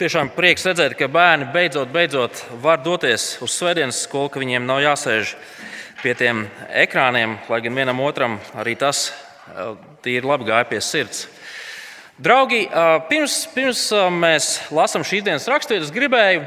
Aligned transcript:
Tiešām 0.00 0.30
prieks 0.32 0.62
redzēt, 0.64 0.94
ka 0.96 1.10
bērni 1.12 1.50
beidzot, 1.52 1.90
beidzot 1.92 2.38
var 2.62 2.78
doties 2.80 3.34
uz 3.44 3.52
svētdienas 3.52 3.98
skolu, 4.06 4.30
ka 4.32 4.40
viņiem 4.40 4.64
nav 4.64 4.78
jāsēž 4.80 5.34
pie 6.00 6.14
tiem 6.16 6.38
ekrāniem, 6.72 7.34
lai 7.52 7.58
gan 7.60 7.74
vienam 7.76 7.98
otram 8.00 8.38
arī 8.56 8.78
tas 8.80 9.10
ir 10.08 10.24
labi 10.24 10.46
gāja 10.48 10.64
pie 10.70 10.78
sirds. 10.80 11.26
Draugi, 12.16 12.62
pirms, 13.10 13.34
pirms 13.52 13.82
mēs 14.22 14.46
lasām 14.72 15.04
šīs 15.04 15.26
dienas 15.26 15.48
raksturus, 15.52 15.90
gribēju 15.92 16.46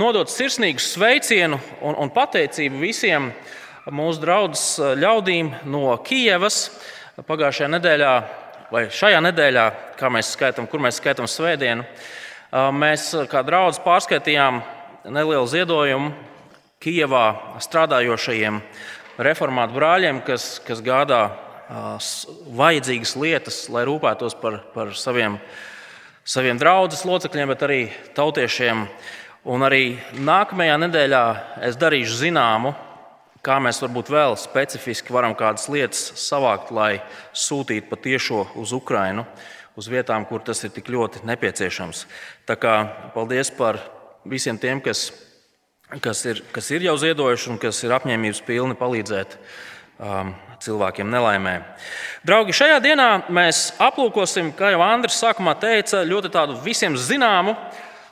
nodot 0.00 0.32
sirsnīgu 0.32 0.80
sveicienu 0.80 1.58
un, 1.82 1.98
un 2.00 2.12
pateicību 2.14 2.80
visiem 2.80 3.28
mūsu 3.92 4.22
draugiem 4.24 5.02
ļaudīm 5.02 5.50
no 5.68 5.98
Kijevas. 6.08 6.62
Pagājušajā 7.28 7.68
nedēļā, 7.76 8.14
vai 8.72 8.86
šajā 8.88 9.20
nedēļā, 9.28 9.66
kā 10.00 10.08
mēs 10.16 10.32
skaitām, 10.32 10.64
kur 10.64 10.80
mēs 10.80 11.02
skaitām 11.02 11.28
svētdienu, 11.28 11.84
mēs 12.50 13.12
kā 13.30 13.44
draugi 13.46 13.82
pārskaitījām 13.84 14.62
nelielu 15.10 15.46
ziedojumu 15.46 16.10
Kijevā 16.80 17.58
strādājošajiem 17.60 18.56
reformātu 19.20 19.76
brāļiem, 19.76 20.22
kas, 20.24 20.62
kas 20.64 20.80
gādā 20.80 21.28
vajadzīgas 22.56 23.12
lietas, 23.20 23.58
lai 23.70 23.84
rūpētos 23.84 24.34
par, 24.40 24.62
par 24.74 24.94
saviem, 24.96 25.36
saviem 26.24 26.58
draugu 26.58 26.96
locekļiem, 27.04 27.52
bet 27.52 27.66
arī 27.66 27.80
tautiešiem. 28.16 28.86
Un 29.50 29.64
arī 29.64 29.98
nākamajā 30.20 30.80
nedēļā 30.80 31.24
es 31.68 31.76
darīšu 31.80 32.18
zināmu, 32.24 32.74
kā 33.44 33.60
mēs 33.62 33.80
varbūt 33.80 34.10
vēl 34.12 34.36
specifiski 34.40 35.14
varam 35.14 35.36
kādas 35.36 35.68
lietas 35.72 36.00
savākt, 36.20 36.72
lai 36.72 36.98
sūtītu 37.32 37.88
patiešo 37.92 38.46
uz 38.60 38.72
Ukrajinu, 38.76 39.24
uz 39.80 39.88
vietām, 39.88 40.26
kur 40.28 40.44
tas 40.44 40.60
ir 40.66 40.74
tik 40.74 40.90
ļoti 40.92 41.24
nepieciešams. 41.28 42.04
Tā 42.48 42.56
kā 42.60 42.76
paldies 43.14 43.52
par 43.56 43.80
visiem 44.28 44.60
tiem, 44.60 44.82
kas, 44.84 45.08
kas, 46.04 46.22
ir, 46.28 46.44
kas 46.52 46.70
ir 46.74 46.84
jau 46.84 46.96
ziedojuši 47.00 47.54
un 47.54 47.60
kas 47.62 47.80
ir 47.86 47.96
apņēmības 47.96 48.42
pilni 48.44 48.76
palīdzēt 48.78 49.38
um, 49.40 50.34
cilvēkiem 50.60 51.08
nelaimē. 51.08 51.54
Draugi, 52.28 52.56
šajā 52.56 52.80
dienā 52.84 53.08
mēs 53.32 53.70
aplūkosim, 53.80 54.52
kā 54.56 54.74
jau 54.74 54.82
Andris 54.84 55.20
sākumā 55.22 55.56
teica, 55.60 56.04
ļoti 56.04 56.32
tādu 56.34 56.58
visiem 56.64 56.98
zināmu 57.00 57.56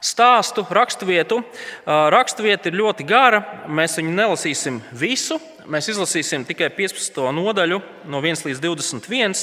stāstu, 0.04 0.64
raksturvietu. 0.70 1.40
Raksturvieta 1.86 2.70
ir 2.70 2.78
ļoti 2.78 3.06
gara. 3.08 3.42
Mēs 3.66 3.98
viņu 3.98 4.14
nelasīsim 4.14 4.80
visu. 4.92 5.38
Mēs 5.68 5.90
izlasīsim 5.92 6.46
tikai 6.48 6.70
15. 6.72 7.20
nodaļu, 7.34 7.82
no 8.08 8.22
1 8.24 8.46
līdz 8.48 8.62
21. 8.64 9.36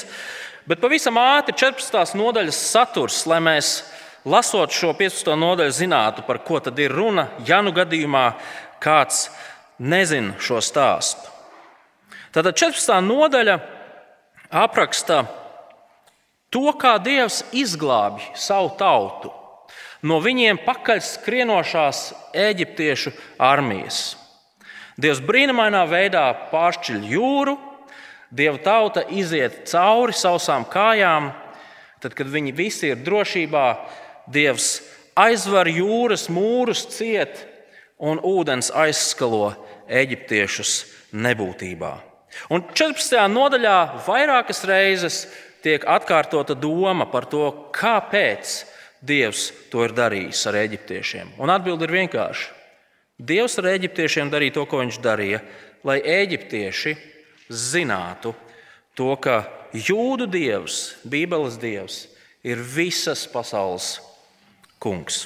Bet 0.65 0.81
pavisam 0.81 1.19
ātri 1.21 1.53
14. 1.53 2.15
nodaļas 2.17 2.61
saturs, 2.71 3.19
lai 3.29 3.37
mēs 3.45 3.75
lasot 4.25 4.73
šo 4.73 4.95
15. 4.97 5.35
nodaļu, 5.37 5.75
zinātu, 5.77 6.25
par 6.25 6.41
ko 6.41 6.57
tad 6.63 6.79
ir 6.81 6.95
runa, 6.97 7.27
ja 7.45 7.61
nu 7.61 7.75
gadījumā 7.75 8.25
kāds 8.81 9.27
nezina 9.77 10.33
šo 10.41 10.57
stāstu. 10.65 11.29
Tātad 12.33 12.57
14. 12.57 12.97
nodaļa 13.05 13.59
apraksta 14.49 15.21
to, 16.49 16.65
kā 16.81 16.97
Dievs 17.03 17.43
izglābj 17.53 18.31
savu 18.33 18.73
tautu 18.79 19.29
no 20.05 20.19
viņiem 20.21 20.61
pakaļ 20.65 21.01
skrienošās 21.03 22.01
eģiptiešu 22.37 23.13
armijas. 23.41 24.15
Dievs 25.01 25.19
brīnumainā 25.25 25.83
veidā 25.89 26.27
pāršķiļ 26.51 27.07
jūru, 27.11 27.57
Dieva 28.35 28.57
tauta 28.59 29.05
iziet 29.15 29.61
cauri 29.69 30.11
sausām 30.17 30.65
kājām. 30.67 31.29
Tad, 32.03 32.15
kad 32.17 32.27
viņi 32.27 32.51
visi 32.57 32.89
ir 32.91 32.99
drošībā, 33.05 33.65
Dievs 34.27 34.81
aizver 35.15 35.69
jūras 35.71 36.25
mūrus 36.33 36.81
ciet 36.91 37.45
un 38.01 38.19
ūdens 38.19 38.71
aizskalo 38.75 39.53
eģiptiešus 39.87 40.73
nebūtībā. 41.15 41.93
Un 42.51 42.65
14. 42.73 43.21
nodaļā 43.31 43.77
vairākas 44.03 44.65
reizes 44.67 45.21
tiek 45.63 45.85
atkārtota 45.87 46.57
doma 46.57 47.07
par 47.07 47.29
to, 47.31 47.45
kāpēc 47.71 48.57
Dievs 49.05 49.49
to 49.69 49.83
ir 49.85 49.93
darījis 49.95 50.41
ar 50.49 50.57
eģiptiešiem. 50.63 51.35
Un 51.41 51.51
atbilde 51.53 51.85
ir 51.85 51.93
vienkārša. 51.99 52.53
Dievs 53.15 53.59
ar 53.61 53.69
eģiptiešiem 53.75 54.31
darīja 54.33 54.57
to, 54.57 54.65
ko 54.67 54.81
viņš 54.81 54.97
darīja, 55.03 55.39
lai 55.87 55.99
eģiptieši 56.01 56.95
zinātu 57.47 58.33
to, 58.97 59.13
ka 59.21 59.43
jūdu 59.75 60.27
dievs, 60.31 60.95
Bībeles 61.07 61.59
dievs, 61.61 62.01
ir 62.43 62.59
visas 62.59 63.25
pasaules 63.31 63.99
kungs. 64.81 65.25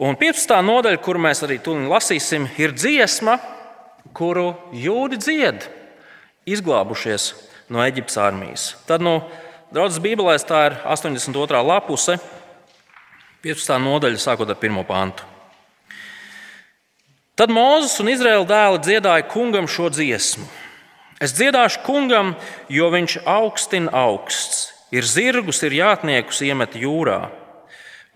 Un 0.00 0.16
15. 0.16 0.54
nodaļa, 0.64 1.02
kur 1.04 1.20
mēs 1.20 1.42
arī 1.44 1.58
tūlīt 1.60 1.90
lasīsim, 1.90 2.46
ir 2.56 2.72
dziesma, 2.72 3.36
kuru 4.16 4.54
jūdi 4.72 5.18
dzied, 5.20 5.66
izglābušies 6.48 7.34
no 7.70 7.82
Eģiptes 7.84 8.16
armijas. 8.18 8.64
Tad, 8.88 9.04
nu, 9.04 9.18
draudzes 9.74 10.02
Bībelēs 10.02 10.46
tā 10.48 10.64
ir 10.68 10.76
82. 10.84 11.62
lapuse, 11.66 12.18
15. 13.44 13.76
nodaļa, 13.80 14.20
sākot 14.20 14.50
ar 14.50 14.58
1. 14.58 14.82
pāntu. 14.88 15.26
Tad 17.38 17.52
Mozus 17.54 17.96
un 18.02 18.10
Izraēla 18.12 18.44
dēli 18.48 18.82
dziedāja 18.84 19.24
kungam 19.30 19.68
šo 19.70 19.88
dziesmu. 19.94 20.44
Es 21.20 21.32
dziedāšu 21.36 21.82
kungam, 21.86 22.34
jo 22.68 22.90
viņš 22.92 23.20
augstina 23.28 23.92
augsts, 23.96 24.70
ir 24.92 25.08
zirgus, 25.08 25.62
ir 25.64 25.76
jātniekus 25.78 26.42
iemet 26.44 26.76
jūrā. 26.76 27.30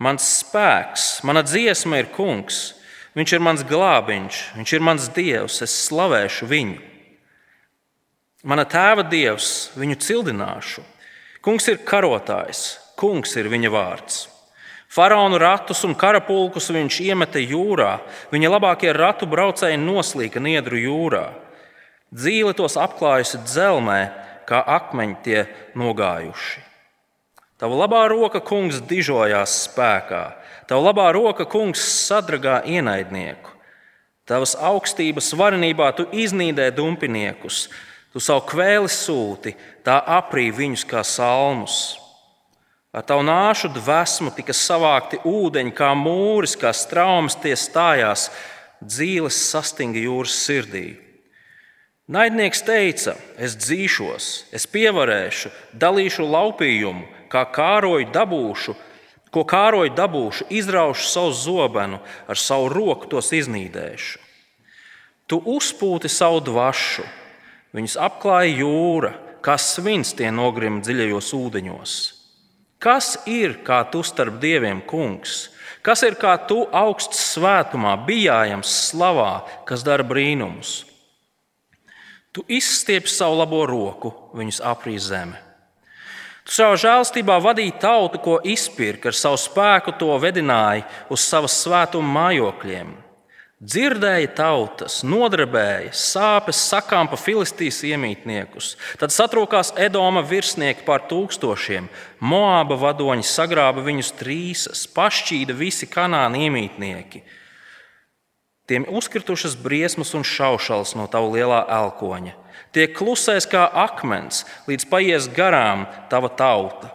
Mans 0.00 0.26
spēks, 0.42 1.22
mana 1.24 1.44
dziesma 1.46 2.02
ir 2.02 2.10
kungs, 2.12 2.74
Viņš 3.14 3.36
ir 3.36 3.42
mans 3.46 3.62
glābiņš, 3.62 4.40
viņš 4.58 4.72
ir 4.74 4.82
mans 4.82 5.06
dievs, 5.14 5.60
es 5.62 5.74
slavēšu 5.86 6.48
viņu. 6.50 6.80
Mana 8.44 8.64
tēva 8.66 9.04
dievs, 9.06 9.70
viņu 9.78 10.00
cildināšu. 10.02 10.82
Kungs 11.44 11.68
ir 11.68 11.82
karotājs, 11.84 12.78
kungs 12.96 13.34
ir 13.36 13.50
viņa 13.52 13.70
vārds. 13.72 14.22
Faraonu 14.94 15.36
ratus 15.42 15.82
un 15.84 15.92
karapulkus 15.98 16.70
viņš 16.72 17.00
iemeta 17.04 17.42
jūrā, 17.42 17.98
viņa 18.32 18.52
labākie 18.52 18.92
ratu 18.94 19.26
braucēji 19.28 19.80
noslīka 19.82 20.40
niedru 20.40 20.78
jūrā. 20.80 21.26
Dzīve 22.14 22.54
tos 22.56 22.78
apklājusi 22.80 23.42
dzelmē, 23.44 24.00
kā 24.48 24.62
akmeņi 24.62 25.16
tie 25.24 25.40
nogājuši. 25.76 26.62
Tava 27.58 27.76
labā 27.84 28.06
roka, 28.10 28.40
kungs, 28.44 28.80
dižojās 28.88 29.58
spēkā, 29.66 30.24
Tava 30.64 30.80
labā 30.80 31.10
roka, 31.12 31.44
kungs, 31.44 31.82
sadragā 32.06 32.62
ienaidnieku. 32.64 33.52
Tavas 34.24 34.54
augstības 34.56 35.34
varenībā 35.36 35.90
tu 35.92 36.06
iznīdē 36.08 36.70
dumpiniekus, 36.72 37.66
tu 38.14 38.22
savu 38.22 38.44
kvēli 38.46 38.88
sūti, 38.90 39.56
tā 39.82 39.98
aprī 39.98 40.52
viņus 40.54 40.86
kā 40.86 41.02
salmus. 41.02 41.98
Ar 42.94 43.02
tavu 43.02 43.24
nāšu 43.26 43.72
dvēsmu 43.74 44.30
tika 44.36 44.54
savākti 44.54 45.18
ūdeņi, 45.26 45.74
kā 45.74 45.90
mūris, 45.98 46.54
kā 46.54 46.70
straumes 46.70 47.34
tie 47.42 47.56
stājās, 47.58 48.28
dzīves 48.78 49.40
sastinga 49.50 49.98
jūras 49.98 50.38
sirdī. 50.44 50.86
Naidnieks 52.06 52.62
teica, 52.62 53.16
es 53.34 53.58
dzīšos, 53.58 54.30
es 54.54 54.68
pievarēšu, 54.70 55.50
dalīšu 55.74 56.28
laupījumu, 56.30 57.08
kā 57.32 57.42
kāroju 57.50 58.12
dabūšu, 58.14 58.76
Ko 59.34 59.42
kāroju 59.42 59.90
dabūšu, 59.98 60.46
izraušu 60.54 61.08
savu 61.10 61.32
zobenu, 61.34 61.98
ar 62.30 62.38
savu 62.38 62.68
roku 62.70 63.08
tos 63.10 63.32
iznīdēšu. 63.34 64.20
Tu 65.26 65.40
uzpūti 65.50 66.06
savu 66.06 66.38
dvašu, 66.46 67.02
viņus 67.74 67.96
apklāja 68.00 68.60
jūra, 68.62 69.12
kā 69.44 69.58
svins 69.60 70.14
tie 70.16 70.30
nogrim 70.32 70.80
dziļajos 70.84 71.32
ūdeņos. 71.36 71.96
Kas 72.80 73.14
ir 73.28 73.58
kā 73.64 73.82
tu 73.90 74.02
starp 74.04 74.38
dieviem, 74.40 74.82
kungs? 74.84 75.50
Kas 75.84 76.02
ir 76.06 76.16
kā 76.16 76.34
tu 76.48 76.62
augsts 76.72 77.20
svētumā, 77.34 77.92
bijājams 78.06 78.70
slavā, 78.88 79.44
kas 79.68 79.84
dara 79.84 80.04
brīnumus? 80.04 80.84
Tu 82.34 82.44
izstiepi 82.48 83.10
savu 83.12 83.36
labo 83.38 83.62
roku, 83.68 84.10
viņus 84.34 84.62
aprī 84.64 84.96
zeme. 84.98 85.38
Tu 86.44 86.52
savā 86.56 86.76
žēlstībā 86.80 87.36
vadīji 87.40 87.76
tautu, 87.80 88.20
ko 88.20 88.38
izpirka 88.44 89.12
ar 89.12 89.16
savu 89.16 89.38
spēku, 89.40 89.94
to 90.00 90.12
vedināja 90.20 90.84
uz 91.12 91.24
savas 91.24 91.56
svētuma 91.62 92.10
mājokļiem. 92.18 92.90
Dzirdēja 93.62 94.32
tautas, 94.34 94.98
nodarbēja, 95.06 95.92
sāpes 95.94 96.58
sakām 96.68 97.06
pa 97.08 97.16
filistīs 97.16 97.78
iemītniekus. 97.86 98.74
Tad 98.98 99.14
satrokās 99.14 99.70
Edoma 99.78 100.24
virsnieki 100.26 100.82
pār 100.84 101.06
tūkstošiem, 101.08 101.86
Moāba 102.20 102.76
vadoņi 102.80 103.24
sagrāba 103.24 103.84
viņus 103.86 104.12
trīsas, 104.18 104.84
pašķīda 104.90 105.54
visi 105.56 105.86
kanāni 105.86 106.48
iemītnieki. 106.48 107.22
Tiem 108.68 108.88
uzkritušas 108.88 109.54
briesmas 109.60 110.14
un 110.18 110.24
šaušals 110.26 110.96
no 110.98 111.06
tava 111.12 111.30
lielā 111.30 111.66
elkoņa 111.78 112.40
tiek 112.74 112.94
klusēs 112.96 113.46
kā 113.50 113.64
akmens, 113.84 114.42
līdz 114.68 114.88
paies 114.90 115.30
garām 115.36 115.86
tava 116.10 116.32
tauta. 116.34 116.90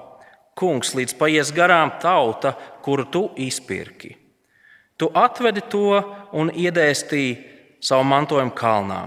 kungs, 0.59 0.91
līdz 0.91 1.13
paies 1.15 1.53
garām 1.55 1.94
tauta, 2.03 2.51
kuru 2.83 3.05
tu 3.07 3.21
izpirki. 3.39 4.19
Tu 5.00 5.07
atvedi 5.16 5.63
to 5.72 6.01
un 6.36 6.51
iedēstīji 6.51 7.38
savu 7.80 8.04
mantojumu 8.04 8.51
kalnā. 8.57 9.00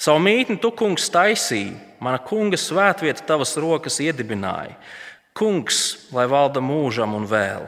Savu 0.00 0.22
mītni 0.24 0.56
tu, 0.60 0.70
kungs, 0.74 1.10
taisīji, 1.12 1.74
mana 2.02 2.18
kunga 2.24 2.58
svētvieta 2.58 3.24
tavas 3.28 3.54
rokas 3.60 4.00
iedibināja. 4.02 4.74
Kungs, 5.36 6.08
lai 6.14 6.24
valda 6.30 6.62
mūžam 6.64 7.14
un 7.18 7.28
vēl. 7.28 7.66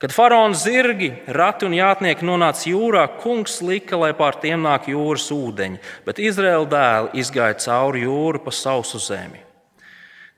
Kad 0.00 0.12
faraona 0.12 0.56
zirgi, 0.58 1.12
rati 1.32 1.68
un 1.68 1.76
jātnieki 1.76 2.26
nonāca 2.26 2.66
jūrā, 2.68 3.04
kungs 3.22 3.60
lika, 3.64 3.96
lai 4.00 4.10
pār 4.16 4.36
tiem 4.42 4.64
nāk 4.64 4.88
jūras 4.90 5.30
ūdeņi, 5.32 5.80
bet 6.04 6.20
Izraēla 6.20 6.66
dēli 6.68 7.22
izgāja 7.22 7.56
cauri 7.62 8.02
jūru 8.04 8.42
pa 8.44 8.52
sausu 8.52 9.00
zemi. 9.00 9.40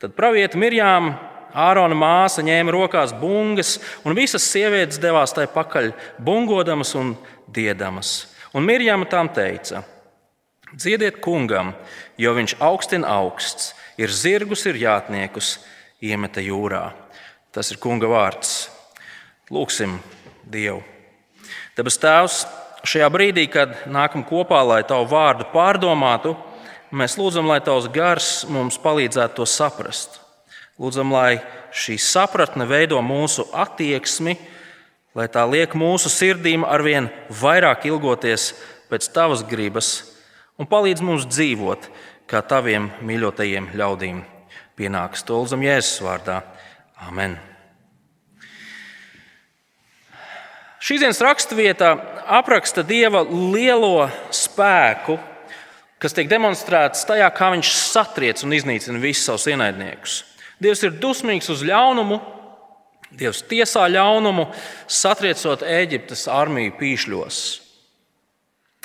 Tad 0.02 0.12
pravieta 0.14 0.61
Mirjām, 0.61 1.14
Ārona 1.56 1.96
māsa, 1.96 2.44
ņēma 2.44 2.74
rokās 2.74 3.14
bungas, 3.16 3.78
un 4.04 4.16
visas 4.16 4.44
sievietes 4.44 5.00
devās 5.00 5.32
tai 5.32 5.46
pakaļ, 5.48 5.92
bungodamas 6.20 6.92
un 6.98 7.14
diedamas. 7.48 8.26
Un 8.52 8.66
Mirjama 8.68 9.08
tām 9.08 9.30
teica: 9.32 9.80
Dziediet 10.76 11.22
kungam, 11.24 11.72
jo 12.20 12.34
viņš 12.36 12.58
augstina 12.60 13.08
augsts, 13.22 13.72
ir 13.96 14.12
zirgus, 14.12 14.66
ir 14.68 14.76
jātniekus, 14.82 15.56
iemeta 16.04 16.44
jūrā. 16.44 16.90
Tas 17.56 17.72
ir 17.72 17.80
kunga 17.80 18.10
vārds. 18.10 18.66
Lūksim 19.48 19.96
Dievu. 20.44 20.82
Debes 21.76 21.96
Tēvs, 22.02 22.42
šajā 22.84 23.08
brīdī, 23.14 23.46
kad 23.48 23.72
nākam 23.88 24.26
kopā, 24.26 24.60
lai 24.66 24.82
Tavu 24.84 25.08
vārdu 25.08 25.46
pārdomātu, 25.54 26.34
mēs 26.92 27.16
lūdzam, 27.16 27.48
lai 27.48 27.62
Tavs 27.64 27.88
gars 27.94 28.30
mums 28.50 28.76
palīdzētu 28.82 29.40
to 29.40 29.48
saprast. 29.48 30.20
Lūdzam, 30.76 31.08
lai 31.14 31.40
šī 31.73 31.96
sapratne 32.00 32.67
veido 32.69 33.00
mūsu 33.00 33.46
attieksmi, 33.56 34.37
lai 35.17 35.25
tā 35.32 35.46
liek 35.49 35.73
mūsu 35.73 36.12
sirdīm 36.12 36.67
arvien 36.69 37.08
vairāk 37.32 37.87
ilgoties 37.88 38.50
pēc 38.90 39.08
Tavas 39.14 39.44
gribas 39.49 39.94
un 40.61 40.69
palīdz 40.69 41.00
mums 41.05 41.25
dzīvot 41.31 41.88
kā 42.28 42.43
Taviem 42.44 42.90
mīļotajiem 43.00 43.70
ļaudīm. 43.76 44.20
Pienāks 44.76 45.25
to 45.25 45.40
lūdzam 45.40 45.64
Jēzus 45.64 46.02
vārdā. 46.05 46.43
Amen. 47.08 47.38
Šīs 50.87 51.00
dienas 51.00 51.23
raksturvietā 51.25 51.94
apraksta 52.37 52.84
Dieva 52.87 53.25
lielo 53.25 54.11
spēku, 54.28 55.17
kas 55.99 56.14
tiek 56.14 56.28
demonstrēts 56.28 57.08
tajā, 57.08 57.26
kā 57.32 57.49
viņš 57.56 57.73
satriec 57.81 58.44
un 58.44 58.52
iznīcina 58.55 59.00
visus 59.00 59.25
savus 59.26 59.49
ienaidniekus. 59.50 60.20
Dievs 60.62 60.82
ir 60.86 60.96
dusmīgs 61.00 61.50
uz 61.52 61.64
ļaunumu, 61.66 62.20
Dievs 63.16 63.44
tiesā 63.46 63.86
ļaunumu, 63.88 64.48
satriecot 64.90 65.62
Eģiptes 65.62 66.26
armiju 66.28 66.74
pīšļos. 66.76 67.38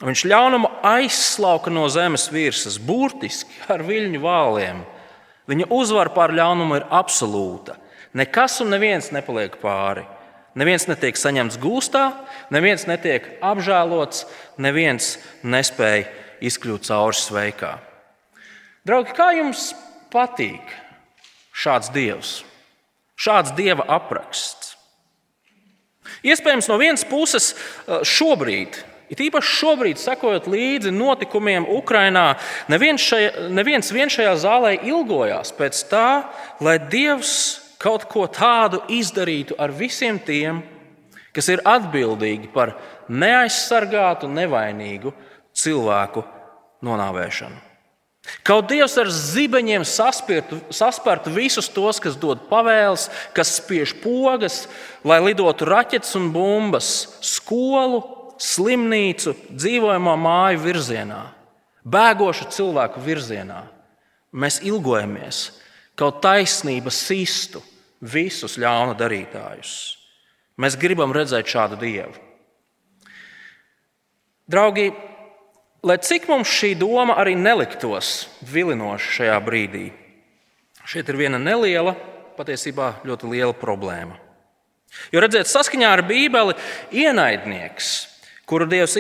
Viņš 0.02 0.24
ļaunumu 0.30 0.70
aizslauka 0.88 1.74
no 1.74 1.88
zemes 1.92 2.28
virsmas, 2.34 2.78
burtiski 2.82 3.58
ar 3.70 3.84
viļņu 3.86 4.22
vāliem. 4.22 4.84
Viņa 5.50 5.68
uzvara 5.74 6.14
pār 6.14 6.34
ļaunumu 6.38 6.80
ir 6.80 6.88
absolūta. 6.94 7.76
Nekas 8.18 8.60
un 8.64 8.72
neviens 8.74 9.12
nepaliek 9.14 9.58
pāri. 9.62 10.06
Neviens 10.58 10.84
netiek 10.90 11.16
saņemts 11.16 11.58
gūstā, 11.62 12.10
neviens 12.52 12.84
netiek 12.88 13.28
apžēlots, 13.46 14.26
neviens 14.60 15.14
nespēja 15.48 16.10
izkļūt 16.44 16.90
cauri 16.90 17.18
sveikā. 17.18 17.72
Draugi, 18.88 19.16
kā 19.16 19.30
jums 19.38 19.70
patīk 20.12 20.76
šāds 21.52 21.92
dievs, 21.94 22.42
šāds 23.20 23.56
dieva 23.58 23.88
apraksts? 23.88 24.76
Iespējams, 26.26 26.68
no 26.70 26.78
vienas 26.82 27.06
puses 27.08 27.54
eh, 27.54 28.02
šobrīd 28.08 28.80
It 29.12 29.20
īpaši 29.20 29.56
šobrīd, 29.60 30.00
sekojot 30.00 30.46
līdzi 30.48 30.94
notikumiem 30.96 31.66
Ukrajinā, 31.76 32.38
neviens, 32.72 33.04
šajā, 33.04 33.50
neviens 33.52 33.92
vien 33.92 34.12
šajā 34.12 34.38
zālē 34.40 34.72
ilgojās 34.88 35.52
pēc 35.58 35.82
tā, 35.92 36.06
lai 36.64 36.78
Dievs 36.80 37.34
kaut 37.82 38.06
ko 38.08 38.24
tādu 38.32 38.80
izdarītu 38.88 39.58
ar 39.60 39.74
visiem 39.76 40.16
tiem, 40.24 40.62
kas 41.36 41.52
ir 41.52 41.64
atbildīgi 41.68 42.54
par 42.56 42.78
neaizsargātu, 43.12 44.32
nevainīgu 44.32 45.12
cilvēku 45.60 46.24
nonāvēšanu. 46.88 47.71
Kaut 48.46 48.68
Dievs 48.70 48.94
ar 49.02 49.10
zibeņiem 49.10 49.84
saspirtu, 49.88 50.60
saspartu 50.74 51.34
visus 51.34 51.70
tos, 51.74 51.98
kas 52.02 52.18
dod 52.22 52.44
pavēles, 52.50 53.08
kas 53.34 53.56
spiež 53.58 53.96
pogas, 54.04 54.68
lai 55.06 55.18
lidotu 55.24 55.66
raķetes 55.66 56.14
un 56.20 56.30
bumbas, 56.34 56.92
skolu, 57.26 58.04
slimnīcu, 58.42 59.34
dzīvojamo 59.50 60.14
māju 60.22 60.62
virzienā, 60.64 61.22
bēgošu 61.82 62.50
cilvēku 62.54 63.02
virzienā. 63.06 63.64
Mēs 64.32 64.62
ilgojamies, 64.64 65.44
kaut 65.98 66.22
taisnība 66.24 66.94
sistu 66.94 67.62
visus 68.02 68.58
ļauna 68.62 68.96
darītājus. 68.98 69.74
Mēs 70.62 70.78
gribam 70.78 71.14
redzēt 71.14 71.50
šādu 71.50 71.78
dievu. 71.82 72.14
Draugi, 74.52 74.92
lai 75.84 75.98
cik 76.02 76.28
mums 76.30 76.52
šī 76.52 76.76
doma 76.80 77.18
arī 77.22 77.36
neliktos 77.40 78.28
vilinoša 78.42 79.18
šajā 79.18 79.40
brīdī, 79.46 79.88
šeit 80.86 81.10
ir 81.10 81.20
viena 81.20 81.42
neliela, 81.42 81.96
patiesībā 82.38 83.02
ļoti 83.06 83.32
liela 83.32 83.54
problēma. 83.58 84.18
Jo 85.12 85.22
redziet, 85.24 85.48
saskaņā 85.48 85.92
ar 85.96 86.02
Bībeli 86.04 86.56
ienaidnieks 86.92 87.92
kuru 88.52 88.68
Dievs 88.68 88.98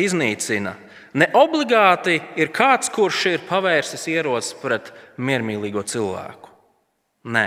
iznīcina, 0.00 0.72
ne 1.12 1.28
obligāti 1.36 2.16
ir 2.40 2.48
kāds, 2.54 2.88
kurš 2.92 3.20
ir 3.34 3.42
pavērsis 3.44 4.06
ierocis 4.08 4.56
pret 4.62 4.88
miermīlīgo 5.20 5.82
cilvēku. 5.84 6.48
Nē, 7.28 7.46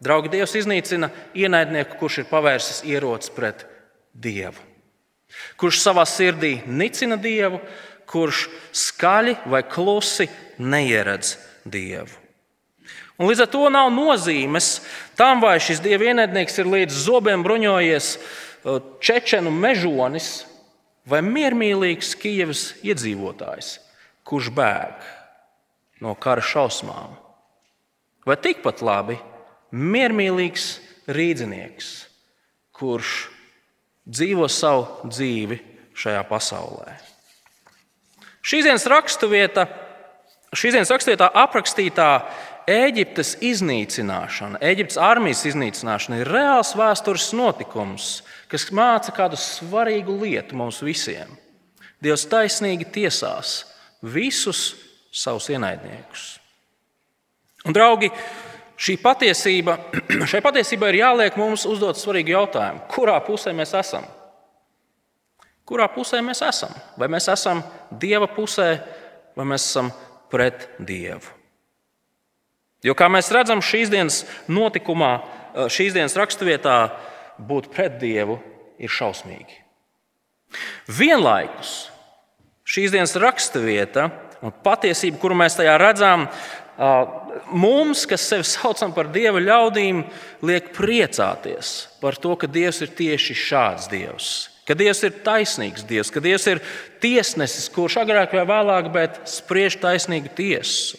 draugi, 0.00 0.32
Dievs 0.32 0.56
iznīcina 0.62 1.10
ienaidnieku, 1.36 1.98
kurš 2.00 2.22
ir 2.22 2.30
pavērsis 2.30 2.82
ierocis 2.88 3.34
pret 3.36 3.66
Dievu. 4.12 4.70
Kurš 5.60 5.78
savā 5.80 6.04
sirdī 6.08 6.58
nicina 6.68 7.16
Dievu, 7.20 7.60
kurš 8.12 8.46
skaļi 8.76 9.38
vai 9.48 9.62
klusi 9.64 10.28
neieredz 10.60 11.36
Dievu. 11.64 12.22
Un 13.20 13.28
līdz 13.28 13.44
ar 13.44 13.50
to 13.52 13.66
nav 13.70 13.90
nozīmes 13.94 14.80
tam, 15.18 15.42
vai 15.44 15.58
šis 15.62 15.82
dieva 15.84 16.08
ienaidnieks 16.10 16.56
ir 16.58 16.70
līdz 16.72 17.02
zobiem 17.04 17.44
bruņojies 17.44 18.08
čečenu 19.04 19.52
mežonis 19.54 20.44
vai 21.06 21.20
miermīlīgs 21.22 22.14
Kijavas 22.18 22.64
iedzīvotājs, 22.82 23.76
kurš 24.26 24.50
bēg 24.54 25.06
no 26.02 26.16
kara 26.18 26.42
šausmām, 26.42 27.14
vai 28.26 28.38
tikpat 28.42 28.82
labi 28.82 29.18
miermīlīgs 29.70 30.66
rīznieks, 31.12 31.92
kurš 32.74 33.14
dzīvo 34.08 34.50
savu 34.50 35.10
dzīvi 35.10 35.62
šajā 35.94 36.26
pasaulē. 36.26 37.11
Šīs 38.42 38.66
dienas 38.66 38.86
raksturvieta, 38.90 39.68
šīs 40.50 40.74
dienas 40.74 40.90
raksturvietā 40.90 41.28
aprakstītā 41.44 42.08
Eģiptes 42.72 43.36
iznīcināšana, 43.42 44.60
Eģiptes 44.62 44.98
armijas 45.02 45.42
iznīcināšana 45.50 46.20
ir 46.20 46.30
reāls 46.30 46.74
vēstures 46.78 47.32
notikums, 47.34 48.10
kas 48.50 48.68
māca 48.74 49.14
kādu 49.14 49.38
svarīgu 49.38 50.14
lietu 50.20 50.58
mums 50.58 50.78
visiem. 50.82 51.30
Dievs 52.02 52.26
taisnīgi 52.30 52.86
tiesās 52.94 53.64
visus 54.02 54.72
savus 55.14 55.48
ienaidniekus. 55.50 56.24
Un, 57.66 57.74
draugi, 57.74 58.10
šī 58.78 58.96
patiesība, 59.02 59.76
šai 60.30 60.42
patiesībai 60.42 60.90
ir 60.90 61.00
jāliek 61.02 61.38
mums 61.38 61.66
uzdot 61.70 61.98
svarīgu 61.98 62.34
jautājumu, 62.34 62.86
kurā 62.90 63.18
pusē 63.26 63.54
mēs 63.54 63.74
esam. 63.78 64.06
Kurā 65.72 65.86
pusē 65.88 66.20
mēs 66.20 66.42
esam? 66.44 66.72
Vai 67.00 67.08
mēs 67.08 67.30
esam 67.32 67.62
Dieva 67.88 68.28
pusē, 68.28 68.74
vai 69.32 69.46
mēs 69.48 69.70
esam 69.70 69.88
pret 70.28 70.68
Dievu? 70.76 71.32
Jo, 72.84 72.92
kā 72.98 73.08
mēs 73.08 73.30
redzam, 73.32 73.62
šīs 73.64 73.88
dienas 73.88 74.22
notikumā, 74.52 75.12
eh, 75.54 75.70
šīs 75.72 75.96
dienas 75.96 76.18
raksturvietā, 76.18 76.92
būt 77.40 77.70
pret 77.72 77.96
Dievu 78.02 78.36
ir 78.78 78.92
šausmīgi. 78.92 79.62
Vienlaikus 80.92 81.88
šīs 82.68 82.92
dienas 82.92 83.16
raksturvieta 83.16 84.10
un 84.42 84.52
patiesība, 84.52 85.20
kuru 85.22 85.38
mēs 85.38 85.56
tajā 85.56 85.78
redzam, 85.80 86.28
mums, 87.52 88.04
kas 88.06 88.24
sevi 88.28 88.44
saucam 88.44 88.92
par 88.92 89.08
Dieva 89.12 89.40
ļaudīm, 89.40 90.04
liek 90.42 90.72
priecāties 90.76 91.74
par 92.02 92.18
to, 92.20 92.36
ka 92.36 92.46
Dievs 92.50 92.82
ir 92.82 92.92
tieši 92.96 93.36
šāds 93.38 93.88
Dievs. 93.88 94.51
Ka 94.72 94.76
Dievs 94.80 95.02
ir 95.04 95.18
taisnīgs 95.20 95.82
Dievs, 95.84 96.08
ka 96.08 96.20
Dievs 96.24 96.46
ir 96.48 96.62
tiesnesis, 97.02 97.68
kurš 97.68 97.98
agrāk 98.00 98.32
vai 98.32 98.46
vēlāk 98.48 98.86
spriež 99.28 99.76
taisnīgu 99.82 100.32
tiesu. 100.32 100.96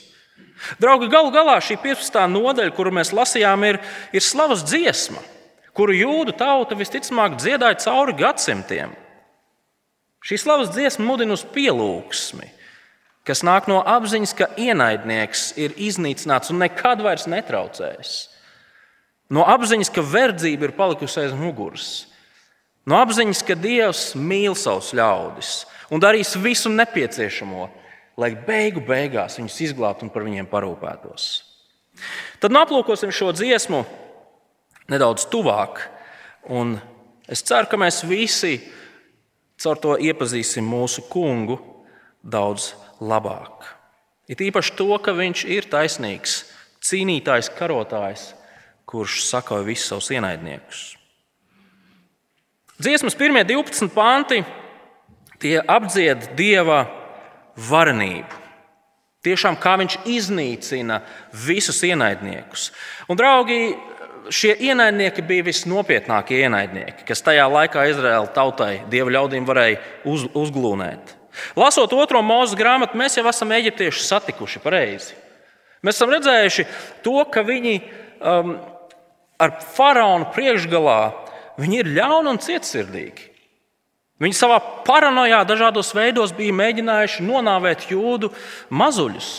Draugi, 0.78 1.10
galu 1.10 1.32
galā 1.34 1.56
šī 1.58 1.80
15. 1.82 2.20
nodaļa, 2.30 2.74
kuru 2.78 2.94
mēs 2.94 3.10
lasījām, 3.18 3.66
ir, 3.66 3.80
ir 4.14 4.22
slavas 4.22 4.62
dziesma, 4.70 5.24
kuru 5.74 5.98
jūdu 5.98 6.38
tauta 6.38 6.78
visticamāk 6.78 7.40
dziedāja 7.42 7.82
cauri 7.88 8.14
gadsimtiem. 8.22 8.94
Šī 10.22 10.38
slavas 10.46 10.70
dziesma 10.78 11.10
mudina 11.10 11.34
uz 11.34 11.42
pielūgsmi, 11.42 12.54
kas 13.26 13.42
nāk 13.42 13.66
no 13.74 13.82
apziņas, 13.82 14.38
ka 14.38 14.54
ienaidnieks 14.54 15.50
ir 15.58 15.74
iznīcināts 15.82 16.54
un 16.54 16.62
nekad 16.62 17.02
vairs 17.02 17.26
netraucēs. 17.26 18.16
No 19.34 19.50
apziņas, 19.50 19.90
ka 19.90 20.06
verdzība 20.06 20.70
ir 20.70 20.78
palikusi 20.78 21.26
aiz 21.26 21.34
muguras. 21.34 22.04
No 22.90 23.00
apziņas, 23.00 23.44
ka 23.48 23.56
Dievs 23.56 24.12
mīl 24.20 24.58
savus 24.60 24.92
ļaudis 24.96 25.52
un 25.94 26.02
darīs 26.04 26.34
visu 26.42 26.72
nepieciešamo, 26.74 27.68
lai 28.20 28.34
beigu 28.36 28.84
beigās 28.84 29.40
viņus 29.40 29.60
izglābtu 29.70 30.08
un 30.08 30.12
par 30.14 30.26
viņiem 30.28 30.50
parūpētos. 30.52 31.28
Tad 32.44 32.52
nu 32.52 32.60
aplūkosim 32.60 33.14
šo 33.14 33.32
dziesmu 33.36 33.84
nedaudz 34.92 35.28
tuvāk, 35.32 35.86
un 36.52 36.76
es 37.32 37.44
ceru, 37.46 37.70
ka 37.72 37.80
mēs 37.80 38.02
visi 38.10 38.58
caur 39.64 39.80
to 39.80 39.96
iepazīsim 40.02 40.66
mūsu 40.68 41.06
kungu 41.08 41.60
daudz 42.20 42.74
labāk. 43.00 43.70
It 44.28 44.44
īpaši 44.44 44.76
to, 44.80 44.90
ka 45.04 45.16
viņš 45.16 45.46
ir 45.52 45.70
taisnīgs, 45.72 46.42
cīnītājs, 46.84 47.52
karotājs, 47.56 48.34
kurš 48.88 49.22
sakoja 49.30 49.68
visus 49.68 49.92
savus 49.92 50.12
ienaidniekus. 50.16 50.84
Dziesmas 52.84 53.16
pirmie 53.16 53.46
12 53.48 53.88
panti 53.96 54.42
apdzied 55.68 56.34
dieva 56.36 56.82
varenību. 57.56 58.42
Tiešām 59.24 59.56
kā 59.56 59.78
viņš 59.80 60.02
iznīcina 60.12 60.98
visus 61.46 61.80
ienaidniekus. 61.88 62.74
Un, 63.08 63.16
draugi, 63.20 63.78
šie 64.28 64.52
ienaidnieki 64.68 65.24
bija 65.24 65.48
visnopietnākie 65.48 66.42
ienaidnieki, 66.44 67.08
kas 67.08 67.24
tajā 67.24 67.48
laikā 67.48 67.88
Izraēla 67.94 68.34
tautai, 68.36 68.82
dieva 68.92 69.16
ļaudīm 69.16 69.48
varēja 69.48 69.80
uz, 70.12 70.28
uzglūnēt. 70.36 71.16
Lasot 71.56 71.96
otro 71.96 72.20
mūža 72.20 72.60
grāmatu, 72.60 73.00
mēs 73.00 73.16
jau 73.16 73.24
esam 73.32 73.56
eģiptieši 73.56 74.04
satikuši 74.10 74.60
pareizi. 74.64 75.16
Mēs 75.84 75.96
esam 75.96 76.12
redzējuši 76.12 76.68
to, 77.04 77.16
ka 77.32 77.48
viņi 77.48 77.80
um, 77.80 78.58
ar 79.40 79.56
faraonu 79.72 80.34
priekšgalā 80.36 81.00
viņi 81.60 81.80
ir 81.82 81.94
ļauni 81.98 82.34
un 82.34 82.42
cietsirdīgi. 82.42 83.30
Viņi 84.24 84.38
savā 84.38 84.60
paranojā 84.88 85.42
dažādos 85.48 85.90
veidos 85.96 86.32
bija 86.36 86.54
mēģinājuši 86.56 87.26
nonāvēt 87.26 87.90
jūdu 87.92 88.30
mazuļus, 88.72 89.32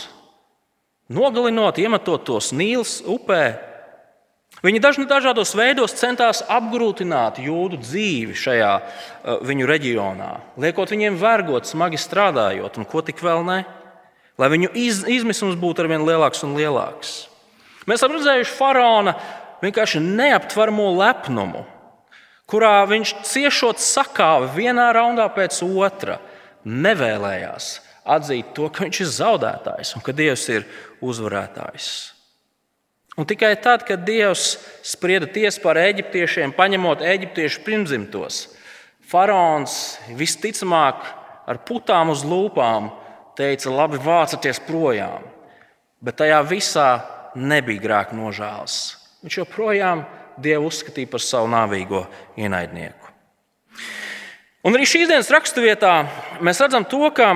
nogalinot, 1.15 1.79
iemetot 1.81 2.25
tos 2.27 2.51
Nīlas 2.53 2.99
upē. 3.01 3.55
Viņi 4.65 4.81
dažādos 4.81 5.53
veidos 5.57 5.93
centās 5.97 6.41
apgrūtināt 6.49 7.41
jūdu 7.43 7.79
dzīvi 7.81 8.35
šajā 8.39 8.71
uh, 8.79 9.39
viņu 9.45 9.67
reģionā, 9.69 10.31
liekot 10.57 10.93
viņiem 10.93 11.19
vergot, 11.21 11.67
smagi 11.67 11.99
strādājot, 12.01 12.79
un 12.79 12.87
ko 12.89 13.03
tik 13.05 13.21
vēl 13.25 13.43
ne, 13.45 13.59
lai 14.37 14.49
viņu 14.53 14.71
iz, 14.73 15.03
izmisums 15.05 15.57
būtu 15.59 15.85
arvien 15.85 16.05
lielāks 16.07 16.43
un 16.47 16.55
lielāks. 16.57 17.25
Mēs 17.85 18.01
esam 18.01 18.15
redzējuši 18.15 18.55
faraona 18.57 19.13
vienkārši 19.61 20.01
neaptveramo 20.01 20.87
lepnumu, 20.97 21.65
kurā 22.49 22.77
viņš 22.89 23.15
ciešot 23.25 23.81
sakāvi 23.81 24.51
vienā 24.57 24.91
raundā 24.95 25.27
pēc 25.33 25.61
otra, 25.65 26.19
nevēlējās 26.65 27.71
atzīt 28.05 28.53
to, 28.53 28.69
ka 28.69 28.85
viņš 28.85 29.01
ir 29.01 29.09
zaudētājs 29.17 29.95
un 29.97 30.03
ka 30.05 30.13
Dievs 30.15 30.45
ir 30.53 30.67
uzvarētājs. 31.03 31.87
Un 33.15 33.27
tikai 33.27 33.53
tad, 33.63 33.85
kad 33.87 34.03
Dievs 34.05 34.57
sprieda 34.83 35.27
tiesu 35.31 35.61
par 35.63 35.79
eģiptiešiem, 35.79 36.51
paņemot 36.55 37.03
eģiptiešu 37.05 37.63
pirmzimtos, 37.63 38.41
faraons 39.07 39.95
visticamāk 40.19 41.05
ar 41.47 41.61
putām 41.65 42.11
uz 42.11 42.25
lūpām 42.27 42.91
teica, 43.37 43.71
labi, 43.71 44.01
vācaties 44.03 44.59
projām. 44.67 45.23
Bet 46.03 46.19
tajā 46.19 46.41
visā 46.45 46.89
nebija 47.35 47.81
grēka 47.81 48.17
nožēlas. 48.17 48.75
Viņš 49.23 49.39
joprojām 49.41 50.03
Dievu 50.41 50.69
uzskatīja 50.69 51.09
par 51.11 51.23
savu 51.23 51.47
nāvīgo 51.51 52.05
ienaidnieku. 52.39 53.11
Un 54.65 54.73
arī 54.73 54.87
šīs 54.89 55.11
dienas 55.11 55.29
raksturvietā 55.31 55.93
mēs 56.43 56.59
redzam 56.63 56.87
to, 56.89 57.03
ka, 57.15 57.35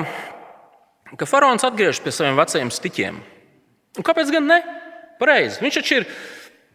ka 1.14 1.28
faraons 1.30 1.66
atgriežas 1.68 2.02
pie 2.02 2.14
saviem 2.16 2.40
vecajiem 2.40 2.72
stiķiem. 2.74 3.22
Un 4.00 4.06
kāpēc 4.06 4.32
gan 4.34 4.50
ne? 4.50 4.60
Pareizi. 5.22 5.60
Viņš 5.62 5.78
taču 5.80 6.00
ir 6.00 6.08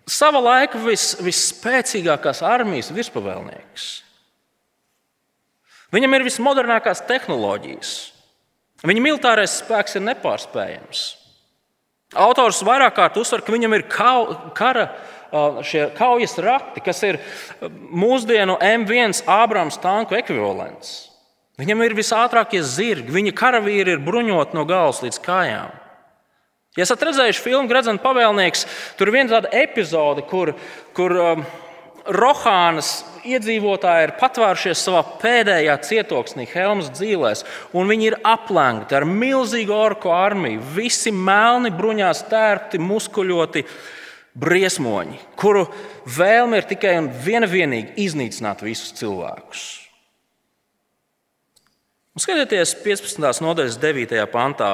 sava 0.06 0.40
laika 0.44 0.78
vis, 0.84 1.14
visspēcīgākās 1.24 2.42
armijas 2.46 2.92
virspavēlnieks. 2.94 3.88
Viņam 5.94 6.16
ir 6.16 6.26
vismodernākās 6.26 7.04
tehnoloģijas. 7.08 7.92
Viņa 8.84 9.02
militārais 9.02 9.58
spēks 9.62 9.96
ir 9.96 10.04
nepārspējams. 10.04 11.04
Autors 12.20 12.62
vairāk 12.66 12.94
kārt 12.98 13.16
uzsver, 13.18 13.42
ka 13.42 13.54
viņam 13.54 13.74
ir 13.74 13.86
kara 13.88 14.88
šie 15.66 15.88
kaujas 15.98 16.36
rati, 16.42 16.82
kas 16.84 17.02
ir 17.06 17.18
mūsdienu 17.90 18.56
M1 18.62 19.24
Ābrams 19.30 19.78
tanku 19.82 20.16
ekvivalents. 20.18 21.10
Viņam 21.60 21.84
ir 21.86 21.94
visātrākie 21.94 22.64
zirgi, 22.66 23.14
viņa 23.14 23.34
karavīri 23.38 23.94
ir 23.94 24.02
bruņoti 24.02 24.56
no 24.58 24.64
galvas 24.66 25.04
līdz 25.04 25.20
kājām. 25.22 25.74
Ja 26.74 26.82
esat 26.82 27.04
redzējuši 27.06 27.42
filmu 27.44 27.70
Gradzena 27.70 28.02
pavēlnieks, 28.02 28.64
tur 28.98 29.10
ir 29.10 29.14
viena 29.14 29.36
tāda 29.36 29.52
epizode, 29.54 30.24
kur, 30.26 30.50
kur 30.96 31.14
um, 31.14 31.44
Rohānas 32.10 33.04
iedzīvotāji 33.24 34.08
ir 34.08 34.14
patvērušies 34.18 34.82
savā 34.82 35.04
pēdējā 35.22 35.76
cietoksnī, 35.86 36.48
Helmas 36.50 36.90
dzīvēs, 36.98 37.44
un 37.78 37.88
viņi 37.88 38.10
ir 38.10 38.18
aplenkti 38.26 38.98
ar 38.98 39.06
milzīgu 39.06 39.78
orku 39.78 40.10
armiju. 40.12 40.64
Visi 40.74 41.14
melni 41.14 41.70
bruņās, 41.72 42.26
tērpti, 42.32 42.82
muskuļoti. 42.82 43.62
Uh, 43.62 44.03
briesmoņi, 44.34 45.18
kuru 45.38 45.64
vēlme 46.10 46.58
ir 46.58 46.68
tikai 46.68 46.96
un 46.98 47.08
viena 47.24 47.48
vienīgi 47.50 47.94
iznīcināt 48.04 48.64
visus 48.66 48.94
cilvēkus. 48.98 49.64
Un 52.14 52.22
skatieties, 52.22 52.76
15. 52.84 53.42
nodaļas 53.42 53.78
9. 53.82 54.18
pantā, 54.30 54.72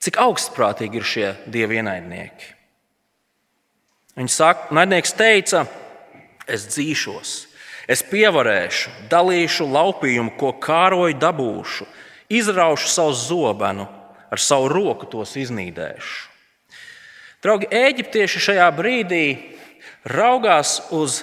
cik 0.00 0.20
augstprātīgi 0.20 1.00
ir 1.00 1.08
šie 1.08 1.26
dievi 1.52 1.80
ienaidnieki. 1.80 2.52
Viņš 4.16 4.32
saka, 4.32 4.70
naidnieks 4.76 5.12
teica, 5.12 5.66
es 6.48 6.64
dzīšos, 6.70 7.34
es 7.92 8.02
pievarēšu, 8.08 8.94
dalīšu 9.12 9.66
laupījumu, 9.68 10.32
ko 10.40 10.54
kāroju 10.56 11.18
dabūšu, 11.20 11.84
izraušu 12.32 12.88
savu 12.88 13.12
zobenu, 13.20 13.84
ar 14.32 14.40
savu 14.40 14.70
roku 14.72 15.08
tos 15.12 15.36
iznīdēšu. 15.36 16.35
Draugi, 17.46 17.68
eģiptieši 17.70 18.40
šajā 18.42 18.66
brīdī 18.74 19.26
raugās 20.10 20.80
uz 20.90 21.20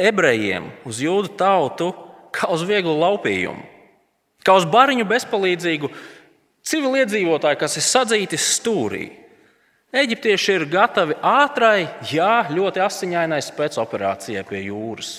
ebrejiem, 0.00 0.70
uz 0.88 1.02
jūdu 1.04 1.34
tautu, 1.36 1.90
kā 2.32 2.48
uz 2.54 2.64
vieglu 2.64 2.94
laupījumu, 2.96 3.60
kā 4.40 4.54
uz 4.56 4.64
bariņu 4.64 5.04
bezpalīdzīgu 5.10 5.90
civiliedzīvotāju, 6.64 7.60
kas 7.60 7.76
ir 7.76 7.84
sadzītis 7.84 8.48
stūrī. 8.56 9.10
Eģiptieši 9.92 10.56
ir 10.56 10.66
gatavi 10.70 11.18
ātrai, 11.20 11.90
jā, 12.08 12.46
ļoti 12.48 12.80
asiņainai 12.80 13.42
spēcoperācijai 13.44 14.46
pie 14.48 14.64
jūras. 14.70 15.12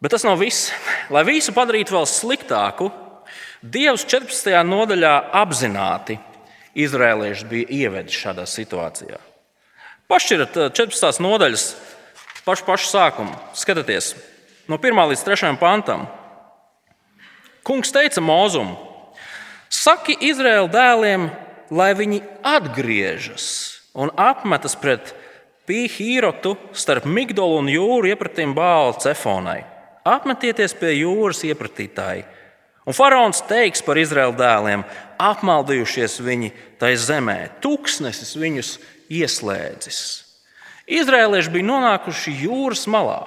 Bet 0.00 0.16
tas 0.16 0.24
nav 0.24 0.40
viss. 0.40 0.72
Lai 1.12 1.26
visu 1.28 1.52
padarītu 1.52 1.98
vēl 1.98 2.08
sliktāku, 2.08 2.88
Dievs 3.62 4.02
14. 4.08 4.56
nodaļā 4.66 5.16
apzināti 5.38 6.16
izrēlieši 6.78 7.48
bija 7.50 7.68
ievedis 7.82 8.16
šādā 8.16 8.46
situācijā. 8.48 9.18
Pašķirat 10.10 10.58
14. 10.76 11.22
nodaļas 11.24 11.66
pašu, 12.46 12.66
pašu 12.66 12.90
sākumu. 12.90 13.36
Skatieties, 13.56 14.12
no 14.68 14.78
1 14.80 15.08
līdz 15.12 15.24
3 15.28 15.56
pantam. 15.60 16.06
Kungs 17.62 17.94
teica 17.94 18.20
Mozum: 18.20 18.74
Saki 19.70 20.16
Izraēla 20.18 20.68
dēliem, 20.72 21.28
lai 21.70 21.92
viņi 21.96 22.20
atgriežas 22.42 23.46
un 23.94 24.10
apmetas 24.18 24.74
pret 24.76 25.14
Pīhīrotu 25.68 26.56
starp 26.74 27.06
Migdolu 27.06 27.60
un 27.62 27.68
jūru 27.70 28.10
iepratīm 28.10 28.50
Bāla 28.56 28.96
cefonai. 28.98 29.60
Apmetieties 30.02 30.74
pie 30.74 30.96
jūras 30.98 31.44
iepratītāji 31.46 32.24
Un 32.82 32.96
faraons 32.96 33.44
teiks 33.46 33.82
par 33.86 33.98
Izraēlu 34.00 34.34
dēliem, 34.38 34.82
apmaldījušies 35.22 36.18
viņi 36.24 36.50
tajā 36.80 36.98
zemē, 37.04 37.38
tūkstnesis 37.62 38.34
viņus 38.40 38.72
ieslēdzis. 39.12 40.00
Izrēlieši 40.90 41.52
bija 41.54 41.68
nonākuši 41.68 42.34
jūras 42.42 42.88
malā. 42.90 43.20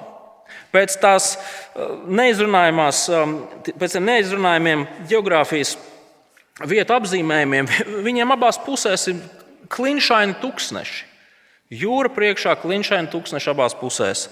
Pēc 0.74 0.98
tās 1.00 1.32
uh, 1.38 1.96
neizrunājumās, 2.04 3.06
um, 3.16 3.36
pēc 3.80 3.96
neizrunājumiem 4.02 4.84
geogrāfijas 5.08 5.76
vietu 6.68 6.96
apzīmējumiem, 6.98 7.70
viņiem 8.06 8.34
abās 8.36 8.60
pusēs 8.60 9.08
ir 9.12 9.22
klinšaini 9.72 10.36
tūkstneši. 10.42 11.06
Jūra 11.80 12.12
priekšā, 12.14 12.52
klinšaini 12.60 13.10
tūkstneši 13.10 13.50
abās 13.50 13.74
pusēs. 13.78 14.28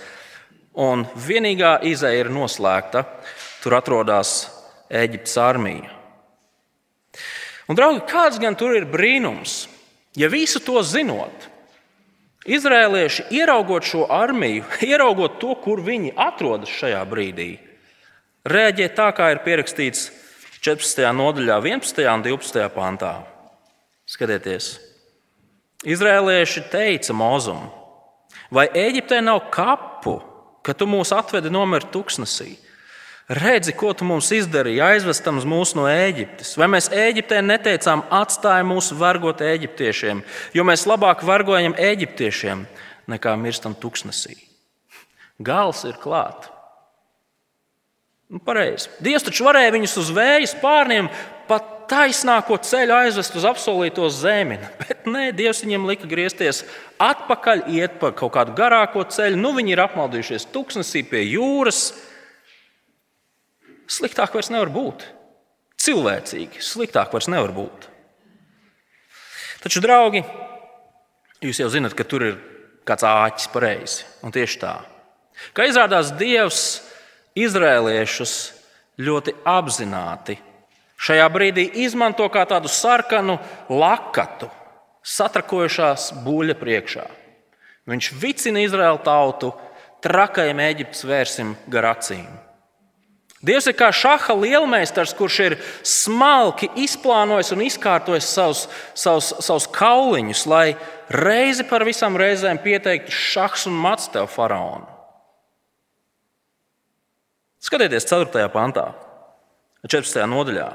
Un 0.78 1.06
vienīgā 1.16 1.78
izēja 1.86 2.26
ir 2.26 2.30
noslēgta. 2.34 3.06
Tur 3.62 3.78
atrodas 3.78 4.44
Eģiptes 4.90 5.36
armija. 5.40 5.90
Un, 7.68 7.76
draugi, 7.78 8.02
kāds 8.10 8.40
gan 8.42 8.56
tur 8.58 8.74
ir 8.76 8.86
brīnums? 8.88 9.64
Ja 10.14 10.28
visu 10.30 10.60
to 10.62 10.78
zinot, 10.86 11.48
izrēlieši 12.46 13.26
ieraugot 13.34 13.86
šo 13.88 14.04
armiju, 14.12 14.66
ieraugot 14.90 15.40
to, 15.42 15.54
kur 15.64 15.82
viņi 15.82 16.14
atrodas 16.20 16.70
šajā 16.70 17.00
brīdī, 17.08 17.54
reaģē 18.46 18.90
tā, 18.94 19.08
kā 19.16 19.32
ir 19.34 19.42
pierakstīts 19.46 20.10
14. 20.64 21.08
nodaļā, 21.16 21.58
11. 21.60 22.04
un 22.08 22.26
12. 22.26 22.68
pantā. 22.76 23.14
Skatieties, 24.04 24.76
Izrēlieši 25.84 26.62
teica 26.72 27.12
Mozum, 27.16 27.66
vai 28.52 28.66
Eģiptē 28.72 29.18
nav 29.24 29.50
kapu, 29.52 30.18
ka 30.64 30.72
tu 30.76 30.88
mūs 30.88 31.12
atvedi 31.12 31.52
nomirt 31.52 31.90
tuksnesī? 31.92 32.54
Redzi, 33.28 33.72
ko 33.72 33.94
tu 33.96 34.04
mums 34.04 34.28
izdarīji, 34.36 34.82
aizvestam 34.84 35.38
mūs 35.48 35.72
no 35.78 35.86
Ēģiptes. 35.88 36.54
Vai 36.60 36.68
mēs 36.68 36.90
Ēģiptē 36.92 37.40
neteicām, 37.40 38.02
atstāj 38.12 38.60
mūs 38.68 38.90
vergot 39.00 39.40
eģiptiešiem, 39.40 40.20
jo 40.52 40.64
mēs 40.68 40.84
labāk 40.84 41.24
vergojam 41.24 41.72
eģiptiešiem 41.72 42.66
nekā 43.08 43.36
mirstam 43.40 43.76
tuksnesī? 43.80 44.36
Gals 45.40 45.86
ir 45.88 45.96
klāts. 46.02 46.52
Nu, 48.28 48.40
pareizi. 48.44 48.90
Dievs 49.04 49.24
taču 49.24 49.44
varēja 49.46 49.72
viņus 49.72 49.98
uz 50.00 50.12
vēja 50.12 50.46
spārniem 50.50 51.08
pat 51.48 51.88
taisnāko 51.88 52.56
ceļu 52.60 52.94
aizvest 52.96 53.36
uz 53.36 53.44
apsolīto 53.48 54.08
zemi. 54.12 54.58
Bet 54.80 55.08
nē, 55.08 55.28
Dievs 55.36 55.64
viņiem 55.64 55.88
lika 55.88 56.08
griezties 56.10 56.64
atpakaļ, 57.00 57.68
iet 57.72 58.00
pa 58.00 58.12
kaut 58.16 58.34
kādu 58.36 58.56
garāko 58.56 59.04
ceļu. 59.08 59.40
Nu, 59.40 59.52
viņi 59.56 59.76
ir 59.76 59.84
apmaldījušies 59.84 60.48
tuksnesī 60.52 61.04
pie 61.08 61.24
jūras. 61.28 61.92
Sliktāk 63.90 64.34
vairs 64.36 64.50
nevar 64.52 64.70
būt. 64.72 65.04
Cilvēcīgi 65.84 66.62
sliktāk 66.64 67.12
vairs 67.12 67.28
nevar 67.28 67.52
būt. 67.54 67.88
Taču, 69.64 69.80
draugi, 69.84 70.22
jūs 71.44 71.60
jau 71.60 71.68
zinat, 71.72 71.96
ka 71.96 72.06
tur 72.08 72.24
ir 72.24 72.40
kāds 72.88 73.04
āķis 73.08 73.50
pareizi. 73.52 74.04
Un 74.24 74.32
tieši 74.32 74.60
tā. 74.60 74.74
Kā 75.56 75.66
izrādās, 75.68 76.12
Dievs 76.16 76.60
izrēliešus 77.36 78.34
ļoti 79.00 79.34
apzināti 79.48 80.36
šajā 81.04 81.26
brīdī 81.32 81.66
izmanto 81.84 82.28
kā 82.32 82.44
tādu 82.48 82.70
sarkanu 82.70 83.36
lakatu, 83.68 84.48
satrakojušās 85.04 86.12
buļļa 86.24 86.56
priekšā. 86.60 87.04
Viņš 87.90 88.12
vicina 88.16 88.62
Izraēlu 88.64 89.02
tautu 89.04 89.50
trakajam 90.04 90.62
Eģiptes 90.64 91.04
vērsim 91.08 91.52
gar 91.68 91.90
acīm. 91.92 92.28
Dievs 93.44 93.66
ir 93.68 93.76
kā 93.76 93.90
šaha 93.92 94.32
lielmeistars, 94.40 95.12
kurš 95.16 95.38
ir 95.44 95.54
smalki 95.84 96.70
izplānojis 96.80 97.52
un 97.52 97.64
izkārtojis 97.66 98.28
savus, 98.32 98.62
savus, 98.96 99.34
savus 99.44 99.66
kauliņus, 99.74 100.44
lai 100.48 100.66
reizi 101.12 101.66
par 101.68 101.84
visām 101.84 102.16
reizēm 102.16 102.60
pieteiktu 102.64 103.12
šahs 103.12 103.66
un 103.68 103.76
mats 103.84 104.08
tev 104.14 104.30
faraonu. 104.32 104.88
Skatieties, 107.64 108.06
4. 108.08 108.48
pantā, 108.52 108.90
14. 109.88 110.24
nodaļā. 110.28 110.68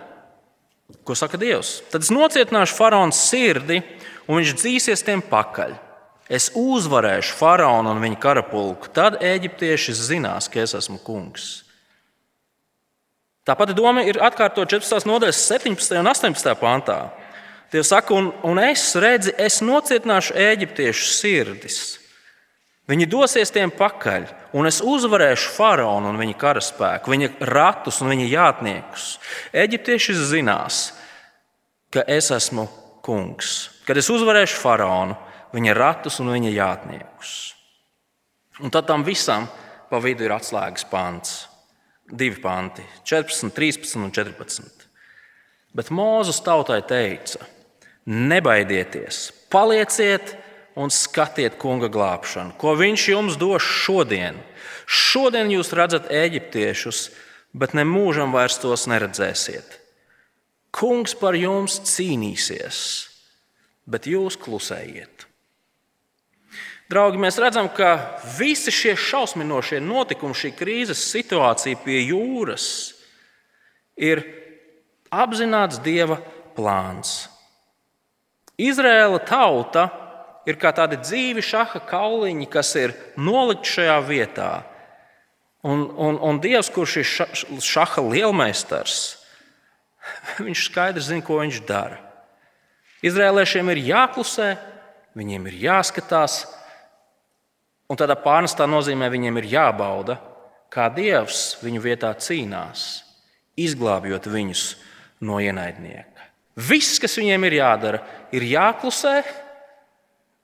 Ko 1.05 1.13
saka 1.17 1.37
Dievs? 1.41 1.79
Tad 1.89 2.05
es 2.05 2.09
nocietināšu 2.13 2.73
faraona 2.77 3.13
sirdi, 3.13 3.77
un 4.25 4.39
viņš 4.39 4.53
dzīsies 4.57 5.05
tiem 5.05 5.21
pakaļ. 5.25 5.75
Es 6.29 6.51
uzvarēšu 6.57 7.33
faraonu 7.37 7.93
un 7.95 8.01
viņa 8.03 8.21
karapulku. 8.21 8.89
Tad 8.93 9.17
eģiptieši 9.25 9.97
zinās, 9.97 10.49
ka 10.49 10.61
es 10.61 10.75
esmu 10.77 10.99
kungs. 11.05 11.68
Tā 13.49 13.55
pati 13.57 13.73
doma 13.73 14.03
ir 14.05 14.19
atkārtot 14.21 14.69
14. 14.69 15.07
nodaļas 15.09 15.39
17. 15.49 15.95
un 15.97 16.09
18. 16.11 16.51
pantā. 16.59 16.99
Tie 17.73 17.81
saka, 17.81 18.13
un, 18.13 18.27
un 18.45 18.61
es 18.61 18.83
redzu, 19.01 19.33
es 19.41 19.57
nocietināšu 19.65 20.35
eģiptiešu 20.37 21.07
sirdis. 21.09 21.79
Viņi 22.89 23.09
dosies 23.09 23.49
tiem 23.53 23.73
pakaļ, 23.73 24.27
un 24.53 24.69
es 24.69 24.83
uzvarēšu 24.85 25.55
faraonu 25.57 26.13
un 26.13 26.21
viņa 26.21 26.37
karaspēku, 26.37 27.09
viņa 27.09 27.31
ratus 27.49 27.99
un 28.05 28.13
viņa 28.13 28.29
jātniekus. 28.29 29.09
Eģiptieši 29.65 30.19
zinās, 30.29 30.85
ka 31.89 32.05
es 32.05 32.29
esmu 32.29 32.69
kungs, 33.01 33.81
kad 33.89 33.97
es 33.97 34.13
uzvarēšu 34.13 34.61
faraonu, 34.61 35.17
viņa 35.57 35.77
ratus 35.77 36.21
un 36.21 36.35
viņa 36.37 36.53
jātniekus. 36.53 37.37
Un 38.61 38.69
tad 38.69 38.85
tam 38.93 39.01
visam 39.05 39.49
pa 39.89 39.97
vidu 40.05 40.29
ir 40.29 40.37
atslēgas 40.37 40.85
pants 40.89 41.48
divi 42.11 42.41
panti, 42.41 42.83
14, 43.03 43.51
13 43.55 43.95
un 43.99 44.11
14. 44.11 44.87
Bet 45.75 45.91
Mūzes 45.93 46.41
tautai 46.45 46.81
teica: 46.81 47.45
Nebaidieties, 48.09 49.29
palieciet 49.53 50.33
un 50.79 50.89
skatiet 50.93 51.59
kunga 51.61 51.89
glābšanu, 51.91 52.55
ko 52.57 52.73
viņš 52.79 53.07
jums 53.11 53.37
dos 53.37 53.65
šodien. 53.65 54.39
Šodien 54.89 55.51
jūs 55.53 55.73
redzat 55.77 56.09
eģiptiešus, 56.09 57.09
bet 57.53 57.75
ne 57.77 57.85
mūžam 57.85 58.33
vairs 58.33 58.57
tos 58.61 58.87
neredzēsiet. 58.89 59.77
Kungs 60.73 61.15
par 61.17 61.37
jums 61.37 61.79
cīnīsies, 61.85 62.81
bet 63.89 64.09
jūs 64.09 64.37
klusējiet. 64.41 65.28
Draugi, 66.89 67.19
mēs 67.21 67.37
redzam, 67.37 67.67
ka 67.69 68.17
visi 68.39 68.71
šie 68.73 68.95
šausminošie 68.97 69.77
notikumi, 69.77 70.33
šī 70.33 70.49
krīzes 70.57 71.03
situācija 71.11 71.77
pie 71.83 71.99
jūras 72.07 72.65
ir 73.93 74.23
apzināts 75.13 75.77
Dieva 75.85 76.17
plāns. 76.57 77.27
Izraēla 78.57 79.21
tauta 79.21 79.85
ir 80.49 80.57
kā 80.57 80.73
tādi 80.73 80.97
dzīvi 80.97 81.45
šaha 81.45 81.83
kauliņi, 81.91 82.49
kas 82.49 82.73
ir 82.81 82.97
nolikti 83.21 83.77
šajā 83.77 84.01
vietā. 84.09 84.51
Un, 85.61 85.85
un, 85.93 86.17
un 86.17 86.41
Dievs, 86.41 86.73
kurš 86.73 86.99
ir 87.03 87.63
šaha 87.69 88.01
lielmeistars, 88.01 88.99
viņš 90.47 90.69
skaidri 90.71 91.05
zina, 91.05 91.21
ko 91.21 91.43
viņš 91.43 91.61
dara. 91.69 92.01
Izrēliešiem 93.05 93.69
ir 93.75 93.89
jāklusē, 93.93 94.55
viņiem 95.19 95.51
ir 95.51 95.67
jāskatās, 95.69 96.47
Un 97.89 97.97
tādā 97.97 98.13
pārnestā 98.21 98.67
nozīmē 98.69 99.09
viņiem 99.09 99.39
ir 99.41 99.49
jābauda, 99.55 100.19
kā 100.69 100.87
Dievs 100.93 101.57
viņu 101.63 101.81
vietā 101.81 102.11
cīnās, 102.13 103.01
izglābjot 103.57 104.29
viņus 104.29 104.65
no 105.25 105.39
ienaidnieka. 105.41 106.27
Viss, 106.69 106.99
kas 107.01 107.17
viņiem 107.17 107.47
ir 107.47 107.57
jādara, 107.59 108.01
ir 108.35 108.45
jāklusē, 108.45 109.15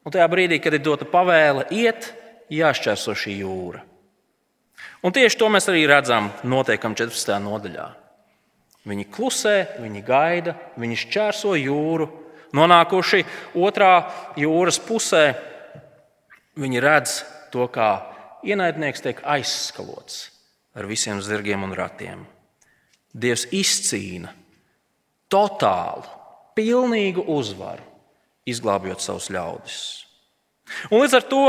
un 0.06 0.14
tajā 0.14 0.26
brīdī, 0.32 0.58
kad 0.64 0.74
ir 0.74 0.82
dota 0.86 1.06
pavēle 1.10 1.68
iet, 1.76 2.10
jāšķērso 2.50 3.14
šī 3.18 3.38
jūra. 3.44 3.84
Un 5.06 5.14
tieši 5.14 5.38
to 5.38 5.50
mēs 5.54 5.70
arī 5.70 5.86
redzam 5.90 6.32
notiekam 6.50 6.96
14. 6.98 7.38
nodaļā. 7.46 7.86
Viņi 8.90 9.06
klusē, 9.14 9.56
viņi 9.82 10.02
gaida, 10.06 10.56
viņi 10.82 10.98
šķērso 11.06 11.54
jūru, 11.58 12.08
nonākuši 12.56 13.24
otrā 13.58 13.94
jūras 14.40 14.80
pusē. 14.82 15.26
Viņi 16.56 16.82
redz 16.82 17.20
to, 17.56 17.66
kā 17.72 17.90
ienaidnieks 18.46 19.04
tiek 19.04 19.22
aizskalots 19.24 20.26
ar 20.76 20.88
visiem 20.90 21.22
zirgiem 21.24 21.64
un 21.64 21.74
ratiem. 21.76 22.26
Dievs 23.16 23.48
izcīna 23.56 24.34
totālu, 25.32 26.04
pilnīgu 26.56 27.24
uzvaru, 27.32 27.84
izglābjot 28.48 29.04
savus 29.04 29.30
ļaudis. 29.32 29.80
Un 30.92 31.02
līdz 31.02 31.16
ar 31.18 31.26
to 31.32 31.44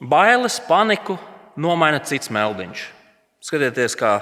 bailes, 0.00 0.60
paniku 0.68 1.18
nomaina 1.56 2.00
cits 2.06 2.30
meldiņš. 2.32 2.84
Skatieties, 3.42 3.96
kā 3.98 4.20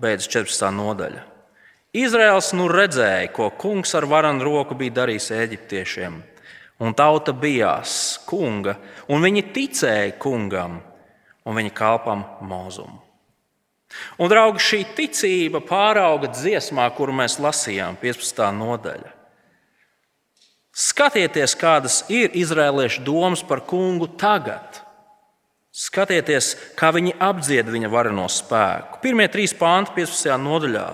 beidzas 0.00 0.30
14. 0.32 0.70
nodaļa. 0.72 1.24
Izraels 1.96 2.50
nu 2.56 2.70
redzēja, 2.72 3.28
ko 3.32 3.50
kungs 3.56 3.94
ar 3.96 4.08
varanu 4.08 4.44
roku 4.44 4.76
bija 4.76 5.02
darījis 5.02 5.30
eģiptiešiem 5.36 6.18
Un 6.82 6.92
tauta 6.92 7.32
bijās 7.32 8.18
kunga, 8.28 8.76
un 9.08 9.24
viņi 9.24 9.46
ticēja 9.54 10.12
kungam 10.20 10.80
un 11.46 11.56
viņa 11.56 11.72
kalpam 11.76 12.24
mūzumu. 12.44 13.00
Un, 14.18 14.28
draugi, 14.28 14.60
šī 14.60 14.80
ticība 14.96 15.62
pārauga 15.64 16.28
dziesmā, 16.34 16.88
kuru 16.96 17.14
mēs 17.16 17.38
lasījām, 17.40 17.96
15. 18.00 18.42
nodaļa. 18.58 19.12
Skatieties, 20.76 21.54
kādas 21.56 22.02
ir 22.12 22.34
izrēliešu 22.36 23.00
domas 23.06 23.40
par 23.46 23.62
kungu 23.64 24.10
tagad. 24.20 24.82
Skatieties, 25.72 26.54
kā 26.76 26.90
viņi 26.92 27.14
apdzied 27.20 27.70
viņa 27.72 27.88
vareno 27.92 28.26
spēku. 28.32 29.00
Pirmie 29.00 29.28
trīs 29.32 29.54
pānti, 29.56 29.94
15. 29.96 30.34
nodaļā. 30.42 30.86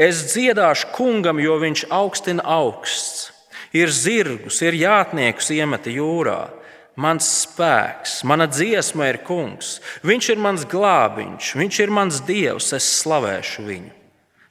Es 0.00 0.22
dziedāšu 0.30 0.92
kungam, 0.94 1.42
jo 1.42 1.58
viņš 1.62 1.88
augstina 1.94 2.46
augsts. 2.46 3.29
Ir 3.76 3.92
zirgus, 3.94 4.58
ir 4.66 4.74
jātniekus 4.74 5.52
iemeta 5.54 5.92
jūrā. 5.92 6.40
Mans 7.00 7.28
spēks, 7.44 8.20
mana 8.26 8.48
dziesma 8.50 9.06
ir 9.08 9.20
kungs. 9.24 9.78
Viņš 10.04 10.32
ir 10.34 10.42
mans 10.42 10.66
glābiņš, 10.68 11.52
viņš 11.56 11.78
ir 11.84 11.92
mans 11.94 12.18
dievs, 12.26 12.72
es 12.76 12.88
slavēšu 13.00 13.64
viņu. 13.68 13.94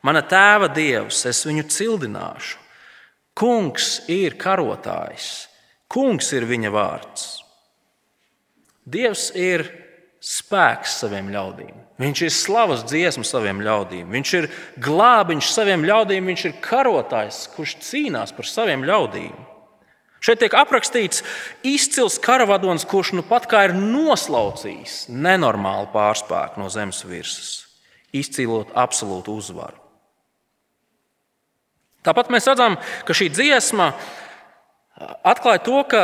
Mana 0.08 0.23
tēva 0.23 0.69
dievs, 0.71 1.25
es 1.27 1.43
viņu 1.45 1.67
cildināšu. 1.67 2.55
Kungs 3.39 4.01
ir 4.12 4.36
karotājs, 4.39 5.47
kungs 5.91 6.32
ir 6.36 6.47
viņa 6.47 6.71
vārds. 6.73 7.27
Dievs 8.89 9.29
ir 9.36 9.67
spēks 10.19 10.97
saviem 11.01 11.29
ļaudīm. 11.32 11.75
Viņš 11.99 12.21
ir 12.23 12.34
slavas 12.34 12.84
dziesma 12.88 13.25
saviem 13.27 13.62
ļaudīm. 13.63 14.10
Viņš 14.12 14.34
ir 14.39 14.47
glābiņš 14.84 15.51
saviem 15.51 15.84
ļaudīm, 15.88 16.27
viņš 16.32 16.45
ir 16.47 16.58
karotājs, 16.63 17.45
kurš 17.55 17.77
cīnās 17.88 18.36
par 18.36 18.47
saviem 18.47 18.86
ļaudīm. 18.88 19.36
Šeit 20.19 20.41
tiek 20.41 20.55
aprakstīts 20.60 21.23
izcils 21.63 22.17
karavadons, 22.19 22.84
kurš 22.88 23.13
nu 23.15 23.23
pat 23.23 23.47
kā 23.51 23.65
ir 23.69 23.75
noslaucījis 23.77 25.05
nenormālu 25.08 25.88
pārspēku 25.93 26.60
no 26.60 26.67
zemes 26.71 27.05
virsmas, 27.08 27.53
izcīlot 28.12 28.73
absolūtu 28.75 29.38
uzvaru. 29.39 29.79
Tāpat 32.03 32.32
mēs 32.32 32.47
redzam, 32.47 32.75
ka 33.08 33.15
šī 33.15 33.29
dziesma 33.32 33.93
atklāja 35.27 35.63
to, 35.63 35.79
ka 35.88 36.03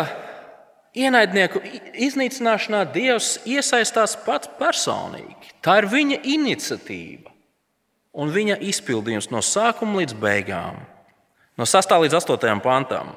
ienaidnieku 0.96 1.62
iznīcināšanā 2.08 2.86
Dievs 2.94 3.36
iesaistās 3.46 4.16
pats 4.26 4.50
personīgi. 4.60 5.54
Tā 5.64 5.80
ir 5.82 5.90
viņa 5.92 6.20
iniciatīva 6.36 7.32
un 8.16 8.32
viņa 8.32 8.60
izpildījums 8.64 9.30
no 9.34 9.44
sākuma 9.44 10.02
līdz 10.02 10.16
beigām, 10.20 10.80
no 11.60 11.68
6. 11.68 11.96
līdz 12.06 12.20
8. 12.22 12.62
pantam. 12.64 13.14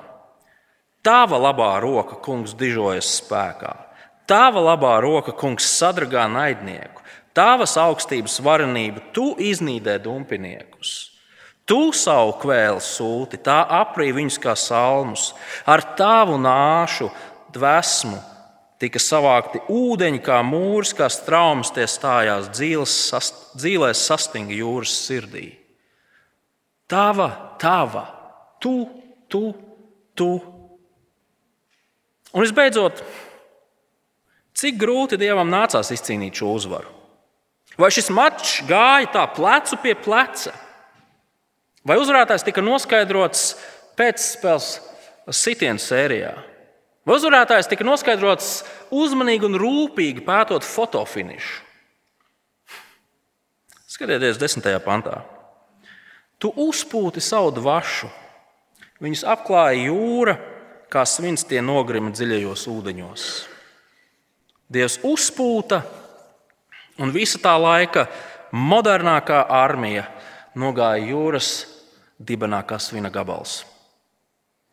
Tava 1.07 1.39
labā 1.39 1.77
roka, 1.81 2.19
kungs, 2.21 2.57
dižojas 2.59 3.21
spēkā. 3.21 3.75
Tava 4.29 4.61
labā 4.61 4.99
roka, 5.01 5.33
kungs, 5.33 5.69
sadragā 5.79 6.27
naidnieku. 6.29 7.05
Tavas 7.33 7.77
augstības 7.79 8.41
varenība, 8.43 9.01
tu 9.15 9.31
iznīdē 9.39 9.95
dumpiniekus. 10.03 11.15
Tu 11.69 11.93
savu 11.93 12.33
kvēlu 12.41 12.81
sūti, 12.81 13.39
tā 13.45 13.61
aprī 13.79 14.09
viņus 14.17 14.39
kā 14.41 14.55
salmus. 14.57 15.31
Ar 15.69 15.85
tavu 15.99 16.39
nāšu 16.41 17.11
dvēsmu 17.55 18.19
tika 18.79 19.01
savākti 19.03 19.61
ūdeņi, 19.73 20.21
kā 20.23 20.39
mūrs, 20.47 20.95
kā 20.97 21.09
straumes 21.11 21.73
tie 21.75 21.87
stājās 21.91 22.51
dzīvēs, 22.55 24.05
sastinga 24.07 24.55
jūras 24.55 24.95
sirdī. 25.07 25.51
Tava, 26.89 27.29
tava, 27.61 28.05
tu, 28.63 28.87
tu, 29.29 29.51
tu. 30.17 30.31
Un 32.33 32.45
visbeidzot, 32.45 33.03
cik 34.57 34.79
grūti 34.81 35.19
Dievam 35.21 35.51
nācās 35.53 35.91
izcīnīt 35.93 36.39
šo 36.39 36.55
uzvaru? 36.55 36.95
Vai 37.79 37.91
šis 37.95 38.09
mačs 38.11 38.63
gāja 38.67 39.11
tā 39.15 39.25
plecu 39.37 39.79
pie 39.83 39.95
pleca? 39.99 40.55
Vai 41.87 41.99
uzvarētājs 42.01 42.47
tika 42.47 42.63
noskaidrots 42.65 43.53
pēcspēles 43.99 44.71
sitienu 45.35 45.83
sērijā? 45.83 46.33
Uzvarētājs 47.09 47.71
tika 47.71 47.87
noskaidrots 47.89 48.63
uzmanīgi 48.93 49.49
un 49.49 49.57
rūpīgi 49.61 50.25
pētot 50.27 50.67
fotofinišu? 50.67 51.65
Skatieties, 53.89 54.37
desmitajā 54.39 54.83
pantā. 54.85 55.23
Tu 56.39 56.51
uzpūti 56.53 57.23
savu 57.25 57.55
dvašu, 57.57 58.11
viņus 59.03 59.25
apklāja 59.27 59.89
jūra, 59.89 60.37
kā 60.93 61.03
svins 61.09 61.47
tie 61.49 61.63
nogrima 61.65 62.13
dziļajos 62.13 62.67
ūdeņos. 62.71 63.25
Dievs 64.69 64.99
uzpūta, 65.09 65.81
un 67.01 67.13
visa 67.17 67.41
tā 67.41 67.57
laika 67.57 68.05
modernākā 68.53 69.41
armija 69.49 70.05
nogāja 70.59 71.09
jūras 71.09 71.51
dibenā 72.21 72.61
kā 72.69 72.77
svina 72.83 73.11
gabals. 73.13 73.63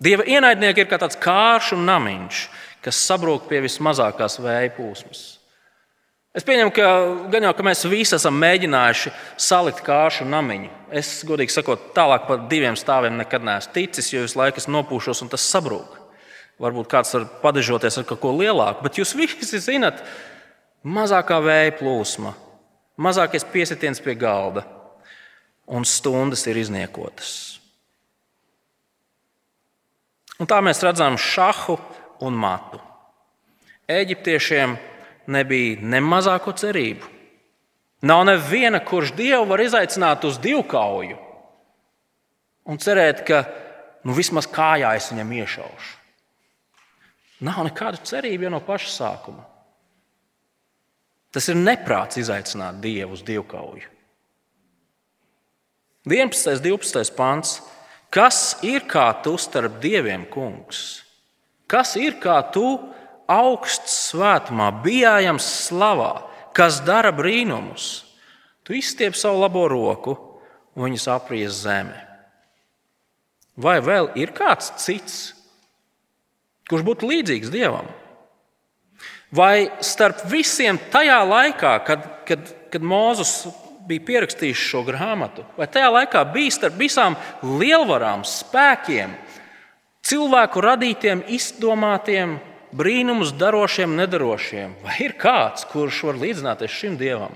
Dieva 0.03 0.25
ienaidnieki 0.27 0.84
ir 0.84 0.89
kā 0.91 0.99
tāds 0.99 1.15
kārš 1.19 1.71
un 1.77 1.86
namiņš, 1.88 2.41
kas 2.84 2.99
sabrūk 3.08 3.47
pie 3.47 3.62
vismazākās 3.63 4.41
vēja 4.43 4.73
plūsmas. 4.75 5.23
Es 6.36 6.43
pieņemu, 6.43 6.71
ka 6.75 6.88
gan 7.31 7.45
jau 7.47 7.53
ka 7.55 7.63
mēs 7.63 7.86
visi 7.88 8.17
esam 8.17 8.36
mēģinājuši 8.41 9.13
salikt 9.39 9.79
kāršu 9.86 10.27
namiņu. 10.27 10.67
Es, 10.99 11.21
godīgi 11.27 11.55
sakot, 11.55 11.93
tālāk 11.95 12.27
par 12.27 12.43
diviem 12.51 12.75
stāviem 12.75 13.15
nekad 13.21 13.45
neesmu 13.47 13.71
ticis, 13.77 14.12
jo 14.12 14.25
visu 14.25 14.41
laiku 14.41 14.60
es 14.60 14.67
nopūšos 14.67 15.23
un 15.23 15.31
tas 15.31 15.47
sabrūk. 15.53 15.95
Varbūt 16.60 16.91
kāds 16.91 17.15
var 17.15 17.29
padežoties 17.39 18.01
ar 18.01 18.08
kaut 18.08 18.19
ko 18.19 18.34
lielāku, 18.36 18.84
bet 18.84 18.99
jūs 18.99 19.15
visi 19.15 19.60
zinat, 19.63 20.03
mazākā 20.84 21.39
vēja 21.43 21.77
plūsma, 21.79 22.36
mazākais 22.99 23.47
piesitiens 23.51 24.03
pie 24.03 24.19
galda 24.19 24.67
un 25.71 25.88
stundas 25.88 26.43
ir 26.51 26.60
izniekotas. 26.60 27.62
Un 30.39 30.50
tā 30.50 30.60
mēs 30.63 30.84
redzam 30.84 31.17
šahu 31.19 31.78
un 32.26 32.36
matu. 32.36 32.80
Eģiptiešiem 33.88 34.76
nebija 35.32 35.82
ne 35.82 36.02
mazāko 36.04 36.54
cerību. 36.58 37.12
Nav 38.06 38.26
neviena, 38.28 38.82
kurš 38.86 39.13
dievu 39.17 39.45
var 39.50 39.63
izaicināt 39.63 40.26
uz 40.28 40.38
divkauju 40.41 41.17
un 42.65 42.82
cerēt, 42.82 43.24
ka 43.26 43.43
nu, 44.06 44.13
vismaz 44.17 44.48
kājā 44.50 44.91
es 44.98 45.10
viņam 45.13 45.34
iešaušu. 45.39 45.93
Nav 47.45 47.65
nekādu 47.67 48.02
cerību 48.06 48.48
jau 48.48 48.54
no 48.54 48.62
paša 48.63 48.91
sākuma. 48.91 49.43
Tas 51.36 51.50
ir 51.52 51.60
neprāts 51.60 52.19
izaicināt 52.21 52.80
dievu 52.84 53.17
uz 53.17 53.24
divkauju. 53.28 53.89
11. 56.06 56.54
un 56.54 56.62
12. 56.63 57.15
pāns. 57.17 57.58
Kas 58.15 58.56
ir 58.63 58.86
kā 58.88 59.10
tu 59.25 59.34
starp 59.36 59.82
dieviem, 59.84 60.23
kungs? 60.32 61.04
Kas 61.67 61.97
ir 61.99 62.15
kā 62.23 62.38
tu 62.56 62.78
augsts 63.28 64.13
svētumā, 64.13 64.69
bijājams 64.86 65.43
slavā, 65.65 66.13
kas 66.56 66.80
dara 66.88 67.12
brīnumus? 67.12 68.06
Tu 68.63 68.80
izstiep 68.80 69.17
savu 69.19 69.41
labo 69.43 69.65
roku 69.67 70.15
un 70.75 70.88
viņus 70.88 71.10
apries 71.12 71.60
zeme. 71.65 71.97
Vai 73.60 73.82
vēl 73.84 74.13
ir 74.19 74.32
kāds 74.36 74.71
cits, 74.80 75.19
kurš 76.71 76.88
būtu 76.88 77.12
līdzīgs 77.12 77.51
dievam? 77.51 77.91
Vai 79.36 79.67
starp 79.84 80.23
visiem 80.32 80.80
tajā 80.91 81.19
laikā, 81.28 81.75
kad, 81.84 82.08
kad, 82.28 82.47
kad 82.71 82.84
Mozus 82.84 83.41
bija 83.88 84.06
pierakstījis 84.08 84.65
šo 84.71 84.84
grāmatu, 84.88 85.45
vai 85.58 85.67
tajā 85.71 85.91
laikā 85.93 86.24
bija 86.34 86.54
starp 86.54 86.78
visām 86.80 87.17
lielvarām, 87.43 88.26
spēkiem, 88.28 89.13
cilvēku 90.06 90.63
radītiem, 90.65 91.24
izdomātiem, 91.36 92.38
brīnumus 92.76 93.34
darošiem, 93.38 93.95
nedarošiem, 93.98 94.76
vai 94.84 94.98
ir 95.06 95.15
kāds, 95.19 95.67
kurš 95.71 96.04
var 96.10 96.19
līdzināties 96.21 96.74
šim 96.74 96.98
dievam? 97.00 97.36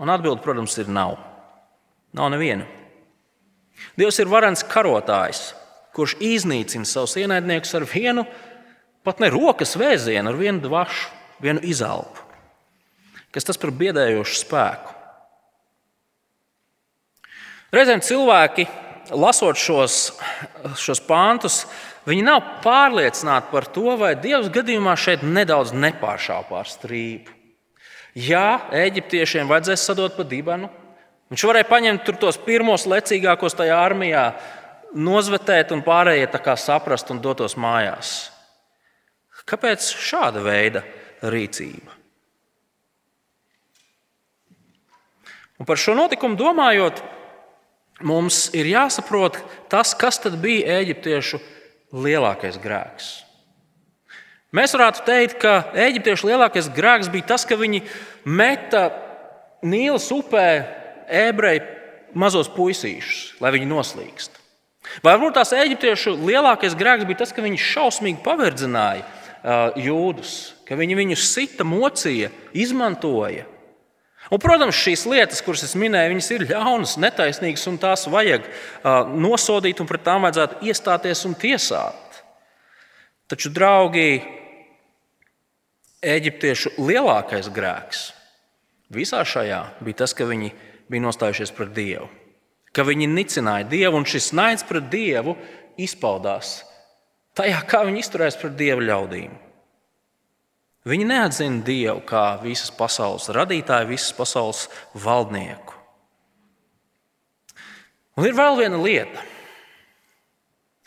Un 0.00 0.12
atbilde, 0.12 0.42
protams, 0.44 0.76
ir 0.80 0.90
nav. 0.92 1.16
Nav 2.16 2.32
neviena. 2.32 2.66
Dievs 3.96 4.18
ir 4.20 4.28
varens 4.28 4.64
karotājs, 4.66 5.50
kurš 5.96 6.16
iznīcina 6.20 6.88
savus 6.88 7.16
ienaidniekus 7.20 7.72
ar 7.76 7.86
vienu, 7.88 8.26
pat 9.06 9.20
ne 9.22 9.30
rokas 9.32 9.76
vēzienu, 9.78 10.32
ar 10.32 10.38
vienu 10.40 10.60
dvašu, 10.64 11.12
vienu 11.44 11.62
izelpu. 11.64 12.25
Kas 13.36 13.44
tas 13.44 13.58
par 13.60 13.68
biedējošu 13.76 14.38
spēku? 14.40 14.94
Reizēm 17.76 18.00
cilvēki, 18.00 18.64
lasot 19.12 19.58
šos, 19.60 19.96
šos 20.80 21.02
pāntus, 21.04 21.64
viņi 22.08 22.24
nav 22.24 22.40
pārliecināti 22.64 23.50
par 23.50 23.66
to, 23.74 23.90
vai 24.00 24.14
Dievs 24.16 24.48
gadījumā 24.54 24.94
šeit 24.96 25.26
nedaudz 25.26 25.74
nepāršāpā 25.76 26.62
ar 26.62 26.70
strīpu. 26.70 27.34
Jā, 28.16 28.70
eģiptiešiem 28.72 29.50
vajadzēs 29.50 29.84
sadot 29.90 30.16
pa 30.16 30.24
dibenu. 30.24 30.70
Viņš 31.28 31.44
varēja 31.50 31.68
paņemt 31.68 32.08
tos 32.22 32.38
pirmos 32.40 32.86
lecīgākos 32.88 33.58
tajā 33.58 33.76
armijā, 33.76 34.30
nozvetēt 34.96 35.74
un 35.76 35.84
pārējie 35.84 36.30
tā 36.32 36.40
kā 36.40 36.56
saprast 36.56 37.12
un 37.12 37.20
dotos 37.20 37.58
mājās. 37.60 38.14
Kāpēc 39.44 39.92
šāda 39.92 40.40
veida 40.46 40.86
rīcība? 41.20 41.95
Un 45.56 45.68
par 45.68 45.80
šo 45.80 45.94
notikumu 45.96 46.36
domājot, 46.36 47.00
mums 48.04 48.46
ir 48.56 48.68
jāsaprot 48.68 49.38
tas, 49.72 49.94
kas 49.96 50.20
bija 50.36 50.80
eģiptiešu 50.82 51.40
lielākais 51.96 52.58
grēks. 52.60 53.12
Mēs 54.56 54.72
varētu 54.76 55.02
teikt, 55.06 55.38
ka 55.42 55.72
eģiptiešu 55.74 56.30
lielākais 56.30 56.68
grēks 56.72 57.10
bija 57.12 57.32
tas, 57.34 57.44
ka 57.44 57.58
viņi 57.58 57.82
meta 58.24 58.88
Nīlas 59.66 60.06
upē 60.12 60.46
ebreju 61.08 61.64
mazos 62.16 62.48
puisīšus, 62.52 63.40
lai 63.42 63.50
viņi 63.56 63.68
noslīkst. 63.70 64.36
Vai 65.02 65.16
varbūt 65.16 65.34
tās 65.40 65.52
eģiptiešu 65.56 66.14
lielākais 66.20 66.76
grēks 66.78 67.08
bija 67.08 67.24
tas, 67.24 67.32
ka 67.34 67.42
viņi 67.44 67.58
šausmīgi 67.60 68.22
paverdzināja 68.24 69.04
jūdus, 69.80 70.32
ka 70.68 70.78
viņi 70.78 70.98
viņus 70.98 71.26
sita, 71.32 71.66
mocīja, 71.66 72.30
izmantoja. 72.56 73.46
Un, 74.26 74.40
protams, 74.42 74.74
šīs 74.74 75.04
lietas, 75.06 75.42
kuras 75.46 75.62
es 75.62 75.76
minēju, 75.78 76.10
viņas 76.14 76.30
ir 76.34 76.46
ļaunas, 76.50 76.96
netaisnīgas, 76.98 77.66
un 77.70 77.76
tās 77.82 78.08
vajag 78.10 78.48
nosodīt, 79.14 79.78
un 79.82 79.86
pret 79.86 80.02
tām 80.06 80.26
vajadzētu 80.26 80.66
iestāties 80.66 81.22
un 81.28 81.36
tiesāt. 81.38 82.20
Taču, 83.30 83.52
draugi, 83.54 84.20
eģiptiešu 86.06 86.76
lielākais 86.78 87.48
grēks 87.54 88.02
visā 88.94 89.22
šajā 89.26 89.62
bija 89.82 90.02
tas, 90.02 90.14
ka 90.14 90.26
viņi 90.28 90.52
bija 90.90 91.06
nostājušies 91.06 91.54
pret 91.56 91.72
Dievu, 91.74 92.06
ka 92.74 92.86
viņi 92.86 93.08
nicināja 93.10 93.66
Dievu, 93.70 93.98
un 93.98 94.06
šis 94.06 94.32
naids 94.36 94.66
pret 94.66 94.86
Dievu 94.92 95.34
izpaudās 95.78 96.60
tajā, 97.36 97.62
kā 97.68 97.82
viņi 97.86 98.02
izturējās 98.04 98.38
pret 98.42 98.54
Dieva 98.58 98.84
ļaudīm. 98.84 99.34
Viņi 100.86 101.06
neatzina 101.08 101.64
Dievu 101.66 102.00
kā 102.06 102.36
visas 102.42 102.70
pasaules 102.70 103.26
radītāju, 103.34 103.90
visas 103.90 104.12
pasaules 104.14 104.66
valdnieku. 104.94 105.74
Un 108.16 108.28
ir 108.28 108.36
vēl 108.36 108.60
viena 108.60 108.78
lieta, 108.80 109.24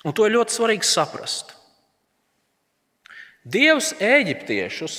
un 0.08 0.16
to 0.16 0.26
ir 0.26 0.38
ļoti 0.38 0.56
svarīgi 0.56 0.88
saprast. 0.88 1.52
Dievs 3.44 3.92
eģiptiešus 4.00 4.96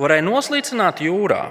varēja 0.00 0.24
noslīcināt 0.26 1.02
jūrā 1.04 1.42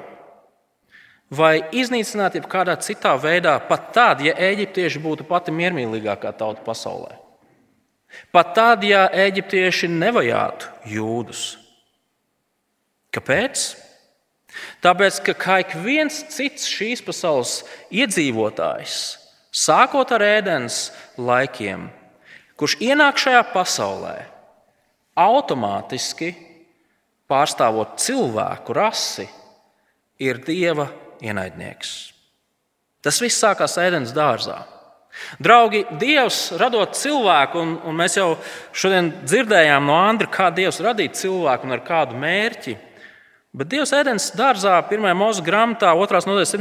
vai 1.32 1.62
iznīcināt 1.72 2.36
jebkādā 2.40 2.76
citā 2.84 3.14
veidā, 3.20 3.56
pat 3.68 3.92
tad, 3.96 4.24
ja 4.24 4.34
eģiptieši 4.36 5.00
būtu 5.04 5.28
pati 5.28 5.54
miermīlīgākā 5.56 6.34
tauta 6.38 6.64
pasaulē. 6.66 7.16
Pat 8.36 8.56
tad, 8.56 8.84
ja 8.84 9.06
eģiptieši 9.08 9.88
nevajātu 9.92 10.72
jūdus. 10.92 11.44
Kāpēc? 13.12 13.64
Tāpēc, 14.84 15.20
ka 15.26 15.36
kā 15.40 15.58
ik 15.64 15.76
viens 15.84 16.22
cits 16.32 16.68
šīs 16.68 17.04
pasaules 17.06 17.62
iedzīvotājs, 17.94 18.96
sākot 19.52 20.12
ar 20.16 20.24
ēdienas 20.26 20.90
laikiem, 21.20 21.88
kurš 22.60 22.78
ienāk 22.84 23.20
šajā 23.22 23.44
pasaulē, 23.54 24.16
automātiski 25.20 26.34
pārstāvot 27.32 27.96
cilvēku 28.04 28.76
rasi, 28.76 29.28
ir 30.20 30.42
dieva 30.44 30.90
ienaidnieks. 31.24 32.12
Tas 33.02 33.18
viss 33.24 33.40
sākās 33.42 33.80
ēdienas 33.82 34.14
dārzā. 34.14 34.60
Draugi, 35.42 35.82
Dievs 36.00 36.54
radot 36.60 36.94
cilvēku, 36.96 37.60
un, 37.60 37.74
un 37.88 37.98
mēs 37.98 38.16
jau 38.16 38.30
šodien 38.72 39.10
dzirdējām 39.26 39.90
no 39.90 39.98
Andra, 40.00 40.30
kā 40.32 40.48
Dievs 40.56 40.80
radīja 40.84 41.18
cilvēku 41.24 41.68
un 41.68 41.76
ar 41.76 41.84
kādu 41.84 42.20
mērķi. 42.20 42.78
Bet 43.52 43.68
Dievs 43.68 43.92
ēdienas 43.92 44.30
dārzā, 44.40 44.78
1. 44.88 45.10
mūža 45.20 45.44
grāmatā, 45.44 45.90
2. 46.00 46.20
nodaļas 46.30 46.54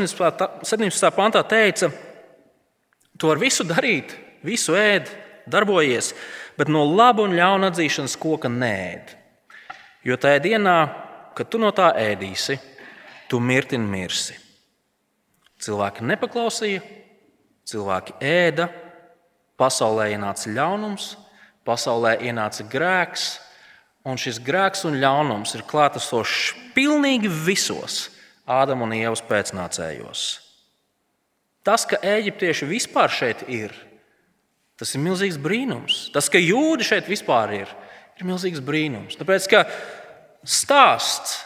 17. 0.66 1.10
pantā 1.14 1.42
teica, 1.46 1.86
to 3.14 3.28
var 3.30 3.38
visu 3.38 3.62
darīt, 3.62 4.16
visu 4.42 4.74
ēd, 4.74 5.06
darbojies, 5.46 6.10
bet 6.58 6.70
no 6.72 6.82
laba 6.88 7.22
un 7.22 7.36
ļauna 7.38 7.70
atzīšanas 7.70 8.16
koka 8.18 8.50
nēd. 8.50 9.14
Jo 10.02 10.18
tajā 10.18 10.40
dienā, 10.42 10.74
kad 11.38 11.46
tu 11.52 11.60
no 11.62 11.70
tā 11.70 11.92
ēdīsi, 11.94 12.56
tu 13.30 13.38
mirti 13.38 13.78
un 13.78 13.86
mirsi. 13.86 14.34
Cilvēki 15.62 16.08
nepaklausīja, 16.10 16.82
cilvēki 17.70 18.16
ēda, 18.18 18.66
pasaulē 19.60 20.08
ienāca 20.16 20.50
ļaunums, 20.50 21.12
pasaulē 21.68 22.16
ienāca 22.26 22.66
grēks, 22.72 23.28
un 24.10 24.18
šis 24.18 24.40
grēks 24.42 24.82
un 24.88 24.98
ļaunums 24.98 25.54
ir 25.54 25.62
klātesošs 25.70 26.69
pilnīgi 26.80 27.28
visos 27.28 28.06
Ādama 28.50 28.82
un 28.88 28.94
Ievas 28.96 29.20
pēcnācējos. 29.28 30.22
Tas, 31.62 31.84
ka 31.86 32.00
eģiptieši 32.02 32.66
vispār 32.66 33.12
šeit 33.12 33.44
ir, 33.52 33.74
tas 34.80 34.90
ir 34.96 35.02
milzīgs 35.04 35.36
brīnums. 35.38 36.08
Tas, 36.14 36.26
ka 36.32 36.40
jūdi 36.40 36.86
šeit 36.88 37.06
vispār 37.06 37.52
ir, 37.60 37.74
ir 38.18 38.26
milzīgs 38.26 38.62
brīnums. 38.64 39.18
Tāpēc, 39.20 39.46
ka 39.52 39.60
stāsts 40.42 41.36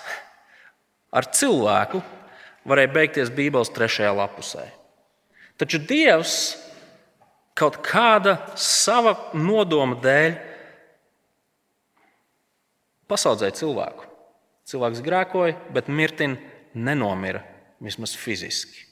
ar 1.13 1.29
cilvēku 1.35 2.01
varēja 2.65 2.95
beigties 2.95 3.35
Bībeles 3.35 3.75
trešajā 3.75 4.15
lapusē. 4.17 4.65
Taču 5.61 5.83
Dievs 5.83 6.55
kaut 7.59 7.83
kāda 7.85 8.39
sava 8.57 9.17
nodoma 9.37 9.99
dēļ 10.01 10.41
pasaudzēja 13.11 13.61
cilvēku. 13.61 14.14
Cilvēks 14.65 15.03
grēkoja, 15.05 15.59
bet 15.77 15.91
mirtin 15.93 16.39
nenomira 16.73 17.43
vismaz 17.85 18.15
fiziski. 18.17 18.87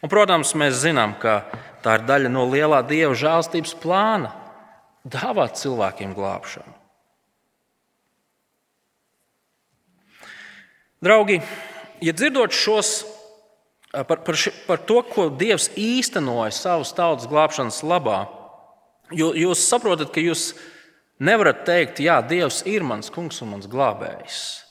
Un, 0.00 0.10
protams, 0.10 0.54
mēs 0.58 0.80
zinām, 0.82 1.14
ka 1.20 1.44
tā 1.84 1.98
ir 1.98 2.06
daļa 2.08 2.30
no 2.32 2.46
lielā 2.48 2.80
dieva 2.88 3.14
žēlstības 3.16 3.76
plāna- 3.82 4.32
dāvāt 5.16 5.60
cilvēkiem 5.60 6.14
glābšanu. 6.16 6.74
Draugi, 11.04 11.42
ja 12.00 12.12
dzirdot 12.12 12.50
šos 12.50 13.04
par, 13.92 14.24
par, 14.24 14.34
ši, 14.34 14.50
par 14.66 14.78
to, 14.78 15.02
ko 15.02 15.28
Dievs 15.28 15.68
īstenoja 15.76 16.52
savas 16.52 16.92
tautas 16.92 17.28
glābšanas 17.28 17.82
labā, 17.84 18.26
jūs 19.12 19.68
saprotat, 19.68 20.10
ka 20.10 20.20
jūs 20.20 20.56
nevarat 21.20 21.64
teikt, 21.64 22.00
Jā, 22.00 22.26
Dievs 22.26 22.64
ir 22.66 22.82
mans 22.82 23.10
kungs 23.10 23.42
un 23.42 23.50
mans 23.50 23.66
glābējs 23.66 24.65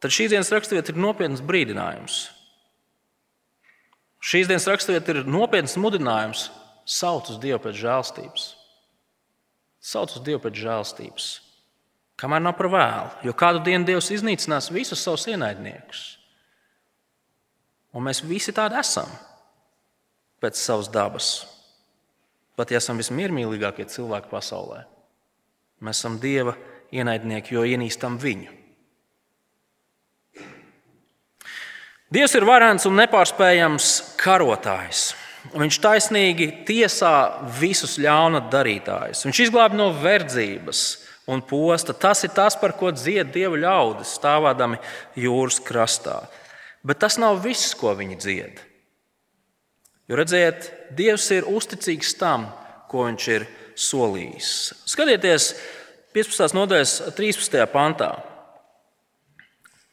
tad 0.00 0.14
šīs 0.14 0.32
dienas 0.32 0.52
raksturvieta 0.52 0.94
ir 0.94 1.00
nopietns 1.00 1.42
brīdinājums. 1.44 2.22
Šīs 4.20 4.48
dienas 4.50 4.68
raksturvieta 4.68 5.14
ir 5.14 5.28
nopietns 5.28 5.78
mudinājums 5.80 6.48
saukt 6.84 7.30
uz 7.32 7.38
Dievu 7.40 7.62
pēc 7.64 7.78
žēlstības. 7.80 8.48
Saukt 9.80 10.18
uz 10.18 10.24
Dievu 10.26 10.42
pēc 10.44 10.60
žēlstības. 10.60 11.28
Kamēr 12.20 12.42
nav 12.44 12.58
par 12.58 12.68
vēlu, 12.68 13.12
jo 13.24 13.32
kādu 13.32 13.62
dienu 13.64 13.86
Dievs 13.88 14.10
iznīcinās 14.12 14.68
visus 14.74 15.00
savus 15.00 15.24
ienaidniekus. 15.32 16.02
Un 17.96 18.04
mēs 18.04 18.20
visi 18.22 18.52
tādi 18.54 18.76
esam 18.76 19.08
pēc 20.40 20.60
savas 20.60 20.90
dabas. 20.92 21.30
Pat 22.60 22.70
ja 22.70 22.80
esam 22.80 23.00
vismiermīlīgākie 23.00 23.86
cilvēki 23.88 24.28
pasaulē, 24.28 24.82
mēs 25.80 26.02
esam 26.02 26.20
Dieva 26.20 26.58
ienaidnieki, 26.92 27.56
jo 27.56 27.64
ienīstam 27.64 28.20
viņu. 28.20 28.59
Dievs 32.10 32.32
ir 32.34 32.42
varants 32.42 32.88
un 32.88 32.96
nepārspējams 32.98 33.90
karotājs. 34.18 35.12
Viņš 35.54 35.76
taisnīgi 35.80 36.48
tiesā 36.66 37.12
visus 37.60 37.94
ļauna 38.02 38.42
darītājus. 38.50 39.22
Viņš 39.28 39.40
izglābj 39.46 39.78
no 39.78 39.92
verdzības 39.94 40.80
un 41.30 41.42
posta. 41.46 41.94
Tas 41.94 42.24
ir 42.26 42.34
tas, 42.34 42.56
par 42.58 42.74
ko 42.78 42.90
dzied 42.90 43.30
dievu 43.30 43.60
ļaudis, 43.62 44.16
stāvādami 44.18 44.80
jūras 45.22 45.60
krastā. 45.62 46.18
Bet 46.82 46.98
tas 46.98 47.14
nav 47.20 47.38
viss, 47.44 47.76
ko 47.78 47.94
viņi 47.94 48.18
dzied. 48.18 48.60
Jo 50.10 50.18
redziet, 50.18 50.72
Dievs 50.90 51.28
ir 51.30 51.46
uzticīgs 51.46 52.16
tam, 52.18 52.48
ko 52.90 53.06
viņš 53.06 53.26
ir 53.30 53.46
solījis. 53.78 54.48
Skatieties, 54.90 55.52
15. 56.16 56.56
nodaļas 56.58 56.96
13. 57.14 57.62
pantā. 57.70 58.16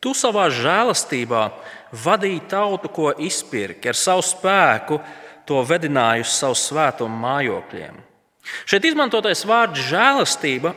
Tu 0.01 0.13
savā 0.17 0.47
žēlastībā 0.53 1.43
vadīja 1.91 2.47
tautu, 2.57 2.91
ko 2.91 3.11
izpirka 3.23 3.91
ar 3.91 3.97
savu 3.97 4.25
spēku, 4.25 4.99
to 5.47 5.61
vedināja 5.63 6.25
uz 6.25 6.33
savu 6.35 6.57
svētumu 6.59 7.21
mājokļiem. 7.23 8.01
Šeit 8.67 8.85
izmantotais 8.87 9.43
vārds 9.47 9.83
žēlastība 9.89 10.73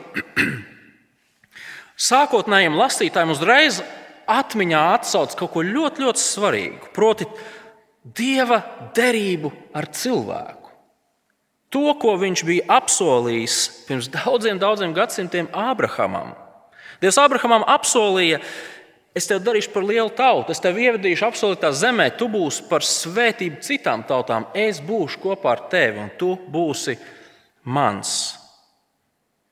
sākotnējiem 2.09 2.77
lasītājiem 2.79 3.33
uzreiz 3.35 3.81
atmiņā 4.31 4.81
atsauc 4.95 5.35
kaut 5.39 5.53
ko 5.55 5.63
ļoti, 5.65 6.05
ļoti 6.05 6.23
svarīgu, 6.23 6.91
proti, 6.95 7.27
dieva 8.03 8.61
derību 8.95 9.51
ar 9.77 9.87
cilvēku. 9.93 10.71
To, 11.71 11.93
ko 11.95 12.17
viņš 12.19 12.43
bija 12.47 12.67
apsolījis 12.79 13.57
pirms 13.87 14.09
daudziem, 14.11 14.59
daudziem 14.59 14.95
gadsimtiem 14.95 15.47
Ābrahamam. 15.55 16.33
Dievs 17.01 17.19
Ābrahamam 17.21 17.63
apsolīja, 17.69 18.41
Es 19.15 19.27
tevi 19.27 19.43
darīšu 19.43 19.73
par 19.73 19.83
lielu 19.83 20.11
tautu, 20.15 20.53
es 20.53 20.61
tevi 20.63 20.85
ievedīšu 20.87 21.25
absolūtā 21.27 21.73
zemē, 21.75 22.13
tu 22.15 22.29
būsi 22.31 22.63
par 22.69 22.85
svētību 22.87 23.59
citām 23.65 24.05
tautām. 24.07 24.45
Es 24.55 24.79
būšu 24.79 25.19
kopā 25.19 25.57
ar 25.57 25.65
tevi, 25.71 25.99
un 25.99 26.13
tu 26.19 26.37
būsi 26.51 26.95
mans. 27.67 28.13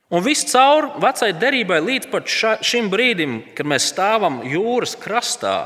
Un 0.10 0.24
viss 0.26 0.48
cauri 0.50 1.04
vecai 1.04 1.34
derībai 1.38 1.82
līdz 1.84 2.08
ša, 2.24 2.56
šim 2.66 2.88
brīdim, 2.90 3.36
kad 3.58 3.68
mēs 3.68 3.92
stāvam 3.92 4.40
jūras 4.48 4.96
krastā, 4.98 5.58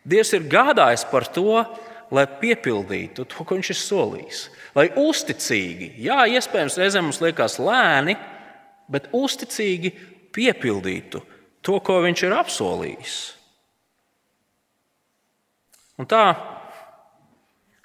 Dievs 0.00 0.32
ir 0.32 0.46
gādājis 0.48 1.04
par 1.10 1.26
to, 1.28 1.60
lai 2.10 2.24
piepildītu 2.40 3.26
to, 3.28 3.44
ko 3.44 3.58
viņš 3.58 3.70
ir 3.74 3.78
solījis. 3.78 4.38
Lai 4.74 4.86
uzticīgi, 4.98 5.92
jā, 6.06 6.22
iespējams, 6.38 6.78
reizēm 6.80 7.10
mums 7.10 7.20
liekas 7.22 7.58
lēni, 7.60 8.16
bet 8.90 9.10
uzticīgi 9.14 9.92
piepildītu 10.34 11.20
to, 11.20 11.39
ko 11.84 12.00
viņš 12.04 12.24
ir 12.26 12.36
apsolījis. 12.36 13.18
Un 16.00 16.08
tā 16.08 16.24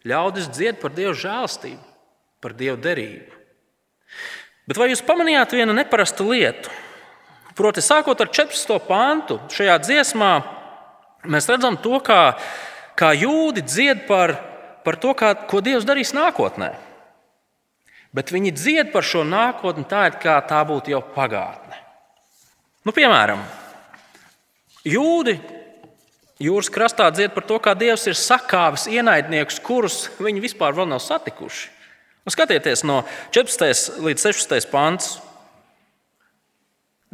ļaudis 0.08 0.48
dzied 0.54 0.80
par 0.80 0.94
Dieva 0.96 1.16
žēlstību, 1.18 1.82
par 2.44 2.56
Dieva 2.56 2.78
derību. 2.80 3.34
Bet 4.66 4.80
vai 4.80 4.90
jūs 4.90 5.04
pamanījāt 5.06 5.54
vienu 5.58 5.76
neparastu 5.76 6.30
lietu? 6.32 6.72
Proti, 7.56 7.84
sākot 7.84 8.20
ar 8.20 8.32
14. 8.32 8.72
pāntu, 8.88 9.38
šajā 9.52 9.76
dziesmā 9.84 10.32
mēs 11.32 11.48
redzam 11.52 11.78
to, 11.80 12.00
kā, 12.04 12.36
kā 13.00 13.14
jūdi 13.16 13.64
dzied 13.64 14.04
par, 14.10 14.36
par 14.84 15.00
to, 15.00 15.14
kā, 15.18 15.34
ko 15.48 15.62
Dievs 15.64 15.88
darīs 15.88 16.12
nākotnē. 16.16 16.74
Bet 18.16 18.32
viņi 18.32 18.56
dzied 18.56 18.92
par 18.94 19.04
šo 19.04 19.26
nākotni 19.28 19.88
tā, 19.88 20.06
it 20.12 20.20
kā 20.24 20.38
tā 20.48 20.62
būtu 20.68 20.94
jau 20.94 21.02
pagātne. 21.16 21.80
Nu, 22.86 22.94
piemēram, 22.96 23.42
jūdi 24.86 25.38
jūras 26.42 26.70
krastā 26.72 27.10
dzied 27.14 27.34
par 27.36 27.46
to, 27.48 27.60
kā 27.64 27.76
Dievs 27.78 28.08
ir 28.10 28.18
sakāvis 28.20 28.88
ienaidniekus, 28.92 29.62
kurus 29.64 30.06
viņi 30.20 30.44
vispār 30.44 30.76
vēl 30.76 30.90
nav 30.92 31.04
satikuši. 31.04 31.72
Un 32.26 32.34
skatieties 32.34 32.82
no 32.88 33.04
14. 33.36 34.02
līdz 34.02 34.28
16. 34.32 34.72
pāns. 34.72 35.16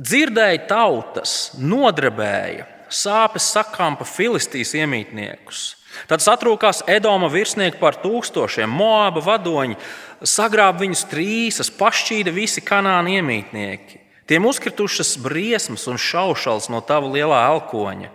Dzirdēja 0.02 0.64
tautas, 0.70 1.52
nodarbēja, 1.60 2.66
sāpes 2.90 3.52
sakām 3.54 4.00
pa 4.00 4.08
filistīs 4.08 4.72
iemītniekus. 4.80 5.76
Tad 6.08 6.24
satrūkās 6.24 6.86
Edoma 6.90 7.28
virsnieki 7.30 7.78
par 7.82 8.00
tūkstošiem, 8.02 8.72
Moāba 8.72 9.22
vadoņi, 9.26 9.76
sagrāba 10.24 10.86
viņus 10.86 11.04
trīsas, 11.12 11.72
pašķīda 11.76 12.32
visi 12.34 12.64
kanāni 12.64 13.20
iemītnieki. 13.20 14.01
Tiem 14.32 14.46
uzkritušas 14.48 15.18
briesmas 15.20 15.90
un 15.92 15.98
šaušals 16.00 16.70
no 16.72 16.80
tava 16.88 17.10
lielā 17.12 17.42
elkoņa. 17.50 18.08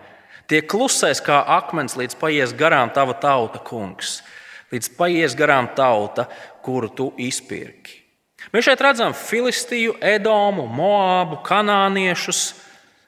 Tie 0.48 0.62
klusēs 0.64 1.20
kā 1.20 1.42
akmens, 1.59 1.92
līdz 2.00 2.16
paies 2.16 2.55
garām 2.57 2.88
tava 2.88 3.12
tauta, 3.20 3.61
kungs, 3.61 4.22
līdz 4.72 4.88
paies 4.96 5.35
garām 5.37 5.68
tauta, 5.76 6.24
kuru 6.64 6.88
tu 6.88 7.11
izpirki. 7.20 7.98
Mēs 8.48 8.64
šeit 8.64 8.81
redzam 8.81 9.12
Filistiju, 9.12 9.98
Edomu, 10.00 10.64
Moābu, 10.64 11.42
Kanāniešus. 11.44 12.55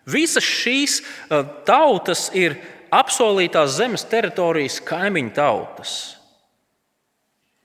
Visas 0.05 0.45
šīs 0.45 1.01
uh, 1.01 1.49
tautas 1.65 2.29
ir 2.37 2.61
apsolītās 2.93 3.79
zemes 3.81 4.05
teritorijas 4.05 4.83
kaimiņu 4.85 5.33
tautas. 5.33 6.18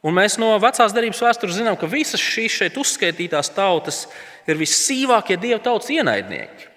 Un 0.04 0.18
mēs 0.18 0.36
no 0.42 0.52
vecās 0.60 0.92
darbības 0.92 1.22
vēstures 1.24 1.58
zinām, 1.62 1.78
ka 1.80 1.88
visas 1.88 2.20
šīs 2.20 2.60
šeit 2.60 2.78
uzskaitītās 2.80 3.54
tautas 3.56 4.04
ir 4.50 4.60
vissīvākie 4.60 5.38
dievu 5.40 5.62
tautas 5.64 5.94
ienaidnieki. 5.96 6.68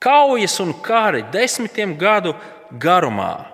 Kaujas 0.00 0.56
un 0.62 0.72
kari 0.80 1.24
desmitiem 1.32 1.96
gadu 2.00 2.32
garumā. 2.80 3.50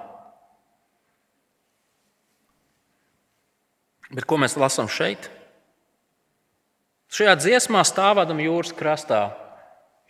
Bet 4.14 4.28
ko 4.30 4.38
mēs 4.38 4.54
lasām 4.60 4.86
šeit? 4.86 5.26
Šajā 7.14 7.34
dziesmā 7.40 7.82
stāvādam 7.86 8.38
jūras 8.42 8.74
krastā. 8.76 9.32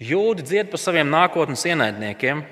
Jūdi 0.01 0.44
dzied 0.44 0.73
par 0.73 0.81
saviem 0.83 1.09
nākotnes 1.09 1.64
ienaidniekiem. 1.68 2.42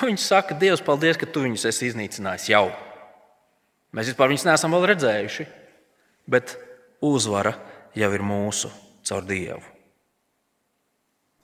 Viņi 0.00 0.20
saka, 0.20 0.56
Dievs, 0.56 0.80
paldies, 0.84 1.18
ka 1.20 1.28
tu 1.28 1.42
viņus 1.44 1.66
esi 1.68 1.90
iznīcinājis 1.90 2.48
jau. 2.52 2.68
Mēs 3.96 4.12
vispār 4.12 4.30
viņus 4.30 4.46
neesam 4.46 4.74
vēl 4.76 4.86
redzējuši, 4.92 5.46
bet 6.30 6.54
uzvara 7.02 7.56
jau 7.98 8.10
ir 8.14 8.22
mūsu 8.22 8.70
caur 9.06 9.24
Dievu. 9.26 9.62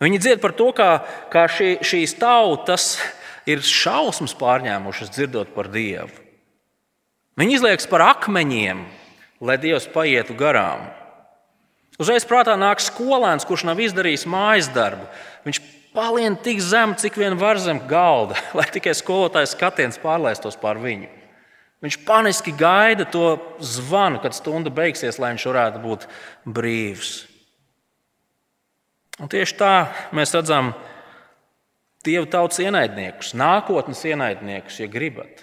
Viņi 0.03 0.21
dzied 0.21 0.43
par 0.43 0.53
to, 0.55 0.69
kā, 0.77 0.91
kā 1.33 1.47
šī, 1.49 1.71
šīs 1.81 2.15
tautas 2.21 2.99
ir 3.49 3.65
šausmas 3.65 4.37
pārņēmušas 4.37 5.15
dzirdot 5.15 5.55
par 5.57 5.71
Dievu. 5.73 6.13
Viņi 7.41 7.59
izliekas 7.59 7.89
par 7.89 8.05
akmeņiem, 8.13 8.85
lai 9.45 9.57
Dievs 9.61 9.89
paietu 9.93 10.37
garām. 10.37 10.87
Uzreiz 12.01 12.27
prātā 12.29 12.55
nāk 12.61 12.83
skolēns, 12.85 13.47
kurš 13.49 13.65
nav 13.69 13.81
izdarījis 13.81 14.27
mājas 14.29 14.69
darbu. 14.73 15.09
Viņš 15.49 15.61
palien 15.97 16.37
tik 16.37 16.61
zem, 16.61 16.93
cik 16.97 17.17
vien 17.17 17.39
var 17.41 17.61
zem 17.61 17.81
galda, 17.89 18.37
lai 18.59 18.69
tikai 18.73 18.93
skolotāja 18.97 19.49
skatiens 19.49 20.01
pārlaistos 20.01 20.61
pār 20.61 20.81
viņu. 20.83 21.09
Viņš 21.85 21.99
paniski 22.07 22.55
gaida 22.57 23.05
to 23.05 23.37
zvanu, 23.61 24.21
kad 24.23 24.35
stunda 24.35 24.73
beigsies, 24.73 25.21
lai 25.21 25.35
viņš 25.35 25.47
varētu 25.51 25.83
būt 25.85 26.07
brīvs. 26.49 27.15
Un 29.21 29.33
tieši 29.33 29.57
tā 29.61 29.75
mēs 30.17 30.35
redzam 30.37 30.75
Dieva 32.07 32.27
tautas 32.31 32.61
ienaidniekus, 32.63 33.33
nākotnes 33.35 34.05
ienaidniekus, 34.07 34.77
ja 34.79 34.87
gribat. 34.87 35.41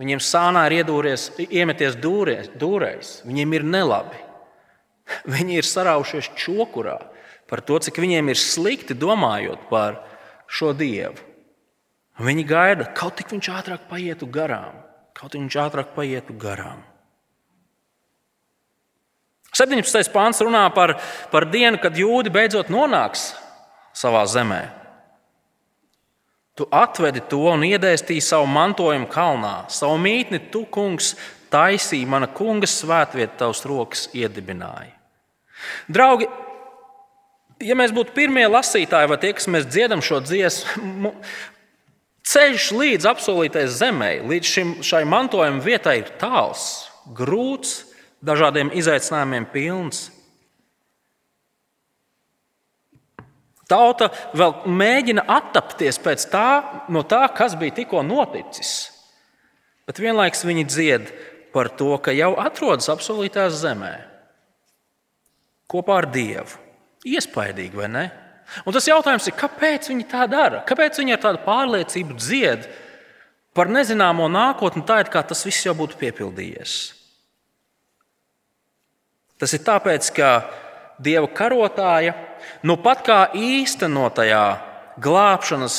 Viņiem 0.00 0.20
sānā 0.20 0.66
ir 0.68 0.80
iedūries, 0.80 1.30
iemeties 1.46 1.96
dūrēs, 2.00 2.50
dūrēs, 2.60 3.14
viņiem 3.24 3.56
ir 3.56 3.64
nelabi. 3.68 4.20
Viņi 5.34 5.56
ir 5.60 5.68
saraušies 5.68 6.28
čokurā 6.36 6.98
par 7.50 7.64
to, 7.64 7.78
cik 7.82 8.02
viņiem 8.02 8.28
ir 8.30 8.38
slikti 8.38 8.96
domājot 8.96 9.64
par 9.72 10.02
šo 10.44 10.74
dievu. 10.76 11.16
Viņi 12.20 12.44
gaida, 12.44 12.90
kaut 12.96 13.16
tik 13.16 13.32
viņš 13.32 13.48
ātrāk 13.56 13.88
paietu 13.88 14.28
garām, 14.28 14.76
kaut 15.20 15.36
viņš 15.36 15.56
ātrāk 15.60 15.92
paietu 15.92 16.32
garām. 16.40 16.80
17. 19.52 20.08
pāns 20.14 20.40
runā 20.40 20.62
par, 20.72 20.94
par 21.32 21.44
dienu, 21.50 21.76
kad 21.82 21.96
jūdi 21.98 22.32
beidzot 22.32 22.70
nonāks 22.72 23.32
savā 23.96 24.22
zemē. 24.30 24.62
Tu 26.56 26.64
atvedi 26.72 27.22
to 27.28 27.42
un 27.50 27.66
iedēstīji 27.66 28.22
savu 28.24 28.48
mantojumu 28.48 29.08
kalnā, 29.10 29.54
savu 29.72 29.98
mītni, 30.00 30.40
tu, 30.52 30.64
kungs, 30.72 31.12
taisīji 31.52 32.08
mana 32.08 32.28
kunga 32.30 32.68
svētvietu, 32.70 33.36
tavs 33.42 33.64
rokas 33.68 34.06
iedibināja. 34.16 34.94
Draugi, 35.92 36.28
ja 37.60 37.76
mēs 37.76 37.92
būtu 37.96 38.14
pirmie 38.16 38.46
lasītāji 38.48 39.10
vai 39.10 39.18
tie, 39.20 39.34
kas 39.36 39.50
mēs 39.52 39.68
dziedam 39.68 40.04
šo 40.04 40.22
dziesmu, 40.24 41.12
ceļš 42.30 42.70
līdz 42.76 43.08
apsolītajai 43.10 43.72
zemē, 43.74 44.10
līdz 44.30 44.52
šim, 44.54 44.72
šai 44.86 45.02
mantojuma 45.08 45.62
vietai 45.64 46.00
ir 46.02 46.12
tāls, 46.20 46.86
grūts, 47.16 47.80
dažādiem 48.24 48.72
izaicinājumiem 48.76 49.48
pilns. 49.52 50.08
Tauta 53.70 54.10
vēl 54.34 54.54
mēģina 54.66 55.24
attapties 55.30 56.00
pēc 56.02 56.26
tā, 56.32 56.46
no 56.90 57.04
tā, 57.06 57.22
kas 57.34 57.54
bija 57.58 57.76
tikko 57.80 58.02
noticis. 58.02 58.90
Bet 59.86 60.02
vienlaikus 60.02 60.42
viņi 60.46 60.64
dzied 60.66 61.12
par 61.54 61.70
to, 61.78 61.92
ka 62.02 62.14
jau 62.14 62.32
atrodas 62.38 62.90
apsolītās 62.90 63.58
zemē 63.62 63.94
kopā 65.70 66.00
ar 66.02 66.08
Dievu. 66.10 66.58
Iespaidīgi, 67.06 67.78
vai 67.78 67.88
ne? 67.90 68.04
Un 68.66 68.74
tas 68.74 68.86
jautājums 68.88 69.28
ir, 69.30 69.36
kāpēc 69.38 69.90
viņi 69.92 70.06
tā 70.10 70.26
dara? 70.30 70.62
Kāpēc 70.66 70.98
viņi 71.00 71.14
ar 71.16 71.22
tādu 71.22 71.42
pārliecību 71.44 72.16
dzied 72.18 72.66
par 73.54 73.70
nezināmo 73.70 74.26
nākotni, 74.30 74.82
tā 74.86 75.00
it 75.04 75.12
kā 75.12 75.22
tas 75.26 75.44
viss 75.46 75.66
jau 75.66 75.74
būtu 75.78 75.98
piepildījies? 76.00 76.78
Tas 79.40 79.54
ir 79.56 79.64
tāpēc, 79.64 80.10
ka 80.16 80.32
Dieva 81.00 81.30
karotāja, 81.32 82.12
nu 82.66 82.76
pat 82.76 83.00
kā 83.06 83.20
īstenotajā 83.32 84.44
glābšanas 85.00 85.78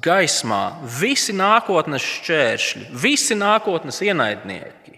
gaismā, 0.00 0.62
visi 0.80 1.34
nākotnes 1.36 2.00
šķēršļi, 2.00 2.86
visi 3.02 3.36
nākotnes 3.36 4.00
ienaidnieki 4.06 4.96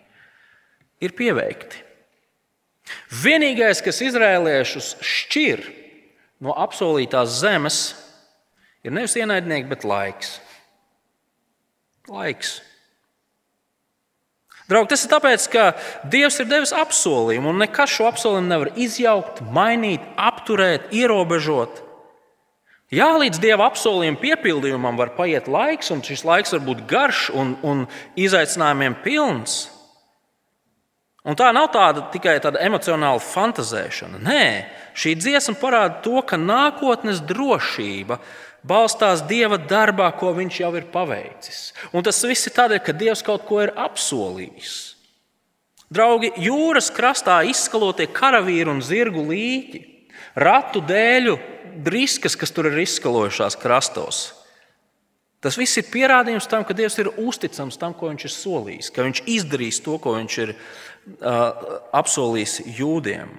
ir 1.03 1.15
pieveikti. 1.19 1.81
Vienīgais, 3.25 3.81
kas 3.83 3.99
izrēliešus 4.05 4.95
šķir 5.03 5.65
no 6.45 6.55
apsolītās 6.61 7.41
zemes, 7.41 7.81
ir 8.85 8.93
nevis 8.93 9.17
ienaidnieki, 9.17 9.71
bet 9.71 9.87
laiks. 9.89 10.37
Laiks. 12.11 12.59
Draugi, 14.69 14.95
tas 14.95 15.05
ir 15.05 15.11
tāpēc, 15.13 15.47
ka 15.53 15.65
Dievs 16.09 16.39
ir 16.41 16.49
devis 16.49 16.73
apsolījumu, 16.77 17.53
un 17.53 17.61
nekas 17.61 17.93
šo 17.93 18.09
apsolījumu 18.09 18.49
nevar 18.49 18.71
izjaukt, 18.81 19.43
mainīt, 19.53 20.05
apturēt, 20.17 20.89
ierobežot. 20.97 21.83
Jā, 22.95 23.11
līdz 23.21 23.41
Dieva 23.43 23.67
apsolījuma 23.69 24.21
piepildījumam 24.23 24.97
var 25.01 25.13
paiet 25.19 25.49
laiks, 25.51 25.91
un 25.93 26.01
šis 26.05 26.25
laiks 26.25 26.55
var 26.55 26.65
būt 26.65 26.85
garš 26.89 27.27
un, 27.37 27.57
un 27.65 27.85
izaicinājumiem 28.21 28.97
pilns. 29.05 29.65
Un 31.25 31.37
tā 31.41 31.49
nav 31.57 31.71
tāda 31.73 32.03
tikai 32.13 32.37
tāda 32.45 32.61
emocionāla 32.67 33.23
fantazēšana. 33.25 34.21
Nē, 34.21 34.43
šī 34.93 35.15
dziesma 35.17 35.57
parāda 35.57 36.03
to, 36.05 36.19
ka 36.21 36.37
nākotnes 36.37 37.23
drošība 37.25 38.19
balstās 38.65 39.23
Dieva 39.25 39.57
darbā, 39.57 40.11
ko 40.19 40.35
Viņš 40.37 40.61
jau 40.61 40.73
ir 40.77 40.91
paveicis. 40.93 41.73
Un 41.97 42.05
tas 42.05 42.21
viss 42.29 42.51
ir 42.51 42.57
tādēļ, 42.59 42.83
ka 42.85 42.97
Dievs 43.01 43.25
kaut 43.25 43.49
ko 43.49 43.63
ir 43.65 43.73
apsolījis. 43.73 44.75
Draugi, 45.95 46.33
jūras 46.45 46.91
krastā 46.93 47.39
izskalotie 47.49 48.11
karavīri 48.13 48.69
un 48.69 48.85
zirgu 48.85 49.25
līķi, 49.29 49.81
ratu 50.37 50.85
dēļu 50.85 51.39
driskas, 51.85 52.37
kas 52.37 52.53
tur 52.53 52.69
ir 52.69 52.83
izskalojušās 52.85 53.57
krastos. 53.61 54.25
Tas 55.45 55.59
viss 55.61 55.77
ir 55.77 55.91
pierādījums 55.93 56.49
tam, 56.49 56.65
ka 56.65 56.77
Dievs 56.77 56.97
ir 57.03 57.11
uzticams 57.21 57.77
tam, 57.81 57.93
ko 57.93 58.09
Viņš 58.09 58.25
ir 58.25 58.33
solījis, 58.33 58.93
ka 58.95 59.05
Viņš 59.05 59.25
izdarīs 59.29 59.83
to, 59.85 59.99
ko 60.01 60.17
Viņš 60.17 60.39
ir 60.47 60.55
uh, 60.55 61.75
apsolījis 61.93 62.63
jūdiem. 62.79 63.35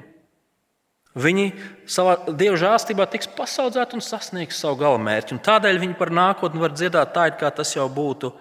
Viņi 1.15 1.45
savā 1.87 2.17
dieva 2.35 2.57
žēlstībā 2.59 3.05
tiks 3.07 3.29
pasaudzēti 3.37 3.95
un 3.95 4.03
sasniegs 4.03 4.57
savu 4.59 4.81
galamērķi. 4.81 5.37
Tādēļ 5.45 5.79
viņi 5.79 5.95
par 5.95 6.11
nākotni 6.11 6.59
var 6.59 6.75
dziedāt 6.75 7.13
tā, 7.15 7.29
it 7.31 7.37
kā 7.39 7.53
tas 7.55 7.71
jau 7.71 7.87
būtu 7.87 8.33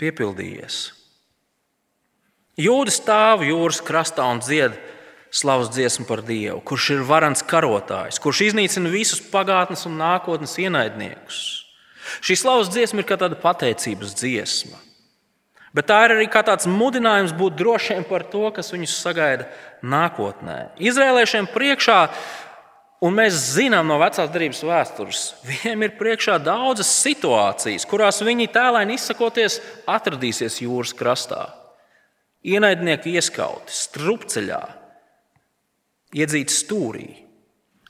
piepildījies. 0.00 0.78
Jūda 2.56 2.94
stāv 2.94 3.44
jūras 3.44 3.82
krastā 3.84 4.24
un 4.32 4.40
dzied 4.40 4.78
slavas 5.28 5.68
dziesmu 5.74 6.06
par 6.08 6.22
Dievu, 6.24 6.62
kurš 6.64 6.88
ir 6.94 7.04
varants 7.04 7.44
karotājs, 7.44 8.16
kurš 8.22 8.46
iznīcina 8.48 8.88
visus 8.88 9.20
pagātnes 9.20 9.84
un 9.84 9.98
nākotnes 10.00 10.56
ienaidniekus. 10.62 11.65
Šī 12.24 12.36
slavas 12.38 12.72
dziesma 12.72 13.02
ir 13.02 13.08
kā 13.08 13.18
tāda 13.20 13.38
pateicības 13.40 14.14
dziesma. 14.18 14.82
Bet 15.76 15.90
tā 15.90 15.98
ir 16.06 16.14
arī 16.14 16.26
kā 16.32 16.40
tāds 16.46 16.64
mudinājums 16.70 17.34
būt 17.36 17.58
drošiem 17.58 18.06
par 18.08 18.24
to, 18.32 18.46
kas 18.54 18.72
viņus 18.72 18.94
sagaida 18.96 19.48
nākotnē. 19.84 20.70
Izrēliešiem 20.80 21.50
priekšā, 21.52 21.98
un 23.04 23.12
mēs 23.18 23.36
zinām 23.58 23.90
no 23.90 23.98
vecās 24.00 24.30
darbības 24.32 24.62
vēstures, 24.64 25.26
viņiem 25.50 25.84
ir 25.84 25.94
priekšā 25.98 26.38
daudzas 26.40 26.94
situācijas, 27.02 27.84
kurās 27.90 28.22
viņi 28.24 28.48
tēlēni 28.54 28.96
izsakoties 28.96 29.60
atradīsies 29.84 30.62
jūras 30.64 30.96
krastā. 30.96 31.44
Ienaidnieki 32.46 33.12
ieskauti, 33.18 33.74
strupceļā, 33.74 34.62
iedzīti 36.16 36.56
stūrī. 36.56 37.08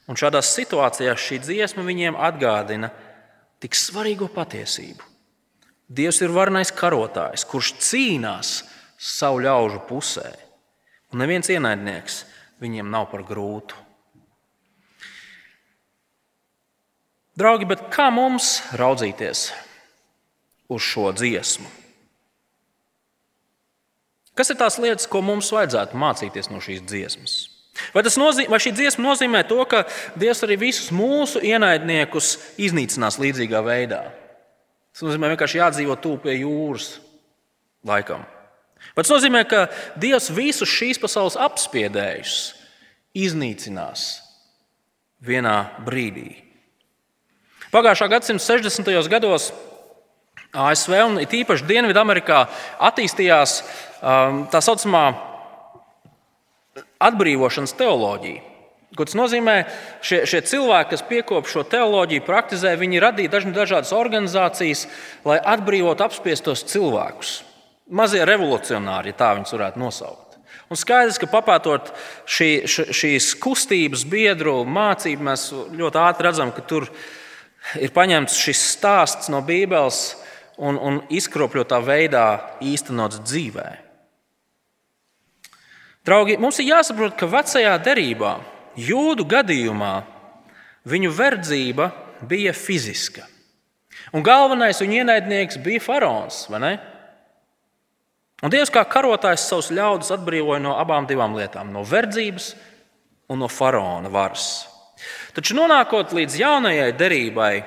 Un 0.07 0.19
šādās 0.19 0.53
situācijās 0.55 1.23
šī 1.23 1.39
dziesma 1.43 1.85
viņiem 1.87 2.19
atgādina 2.19 2.91
tik 3.63 3.77
svarīgo 3.79 4.29
patiesību 4.33 5.17
Dievs 5.87 6.19
ir 6.25 6.33
varenais 6.35 6.73
karotājs, 6.75 7.45
kurš 7.47 7.77
cīnās 7.79 8.65
savu 8.99 9.45
ļaužu 9.45 9.85
pusē. 9.87 10.33
Un 11.15 11.23
neviens 11.23 11.47
ienaidnieks 11.53 12.25
viņiem 12.63 12.91
nav 12.91 13.07
par 13.13 13.23
grūtu. 13.27 13.79
Draugi, 17.39 17.69
bet 17.69 17.85
kā 17.93 18.09
mums 18.11 18.65
raudzīties 18.75 19.51
uz 20.73 20.83
šo 20.83 21.13
dziesmu? 21.15 21.69
Kas 24.37 24.51
ir 24.51 24.59
tās 24.59 24.81
lietas, 24.83 25.07
ko 25.09 25.23
mums 25.25 25.53
vajadzētu 25.55 26.01
mācīties 26.01 26.51
no 26.51 26.59
šīs 26.65 26.83
dziesmas? 26.89 27.37
Vai, 27.95 28.03
nozīmē, 28.05 28.51
vai 28.53 28.61
šī 28.63 28.73
dziesma 28.77 29.05
nozīmē 29.05 29.43
to, 29.49 29.59
ka 29.69 29.85
Dievs 30.19 30.43
arī 30.47 30.59
visus 30.61 30.93
mūsu 30.95 31.43
ienaidniekus 31.45 32.37
iznīcinās 32.61 33.19
līdzīgā 33.21 33.61
veidā? 33.65 34.03
Tas 34.95 35.05
nozīmē 35.05 35.33
vienkārši 35.35 35.61
jādzīvo 35.61 35.99
tuvu 36.01 36.23
pie 36.25 36.39
jūras 36.39 36.97
laikam. 37.87 38.25
Bet 38.97 39.05
tas 39.05 39.13
nozīmē, 39.13 39.45
ka 39.49 39.67
Dievs 40.01 40.31
visus 40.33 40.73
šīs 40.73 41.01
pasaules 41.03 41.37
apspiedējus 41.37 42.39
iznīcinās 43.17 44.09
vienā 45.25 45.57
brīdī. 45.85 46.43
Pagājušā 47.73 48.09
gadsimta 48.09 48.45
60. 48.45 49.09
gados 49.13 49.51
ASV 50.57 50.93
un 51.05 51.19
īpaši 51.21 51.67
Dienvidamerikā 51.69 52.45
attīstījās 52.89 53.59
um, 53.61 54.45
tā 54.53 54.63
saucamā 54.65 55.07
atbrīvošanas 57.03 57.75
teoloģija. 57.79 58.43
Ko 58.97 59.05
tas 59.05 59.17
nozīmē? 59.19 59.57
Šie, 60.05 60.23
šie 60.31 60.41
cilvēki, 60.47 60.93
kas 60.95 61.03
piekopja 61.09 61.53
šo 61.53 61.65
teoloģiju, 61.69 62.25
praktizē, 62.25 62.77
viņi 62.81 63.03
radīja 63.03 63.43
dažādas 63.53 63.93
organizācijas, 63.93 64.87
lai 65.27 65.37
atbrīvotu 65.43 66.07
apspiestos 66.07 66.65
cilvēkus. 66.71 67.41
Mazie 67.91 68.25
revolucionāri, 68.27 69.13
ja 69.13 69.19
tā 69.19 69.35
viņus 69.37 69.53
varētu 69.55 69.83
nosaukt. 69.83 70.39
Un 70.67 70.79
skaidrs, 70.79 71.21
ka 71.23 71.29
papētot 71.31 71.93
šī, 72.27 72.51
šīs 72.67 73.35
kustības 73.39 74.03
biedru 74.11 74.65
mācību, 74.67 75.29
mēs 75.29 75.49
ļoti 75.55 76.01
ātri 76.03 76.27
redzam, 76.27 76.51
ka 76.55 76.65
tur 76.67 76.89
ir 77.79 77.93
paņemts 77.95 78.39
šis 78.41 78.63
stāsts 78.73 79.31
no 79.31 79.43
Bībeles 79.47 80.17
un, 80.59 80.79
un 80.79 81.03
izkropļotā 81.15 81.79
veidā 81.87 82.27
īstenots 82.65 83.23
dzīvē. 83.23 83.86
Draugi, 86.07 86.37
mums 86.39 86.61
ir 86.63 86.71
jāsaprot, 86.71 87.17
ka 87.19 87.27
vecajā 87.27 87.75
derībā 87.83 88.37
Jūdu 88.77 89.25
gadījumā 89.25 90.05
viņu 90.87 91.11
verdzība 91.17 91.89
bija 92.29 92.53
fiziska. 92.53 93.25
Un 94.15 94.23
galvenais 94.25 94.81
viņa 94.83 94.95
ienaidnieks 95.01 95.59
bija 95.65 95.81
faraons. 95.83 96.47
Un 96.53 96.79
Dievs 98.53 98.71
kā 98.71 98.85
karotājs 98.85 99.49
savus 99.49 99.71
ļaudis 99.73 100.13
atbrīvoja 100.13 100.61
no 100.63 100.77
abām 100.77 101.07
lietām- 101.09 101.73
no 101.75 101.83
verdzības 101.83 102.55
un 103.29 103.39
no 103.39 103.49
faraona 103.49 104.11
varas. 104.13 104.69
Taču 105.35 105.55
nonākot 105.57 106.13
līdz 106.13 106.39
jaunajai 106.39 106.93
derībai, 106.93 107.65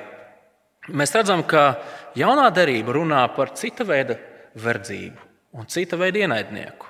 mēs 0.89 1.13
redzam, 1.13 1.43
ka 1.45 1.77
jaunā 2.15 2.51
derība 2.53 2.93
runā 2.93 3.35
par 3.35 3.53
cita 3.53 3.83
veida 3.83 4.17
verdzību 4.55 5.17
un 5.53 5.65
cita 5.65 5.97
veida 5.97 6.19
ienaidnieku. 6.23 6.88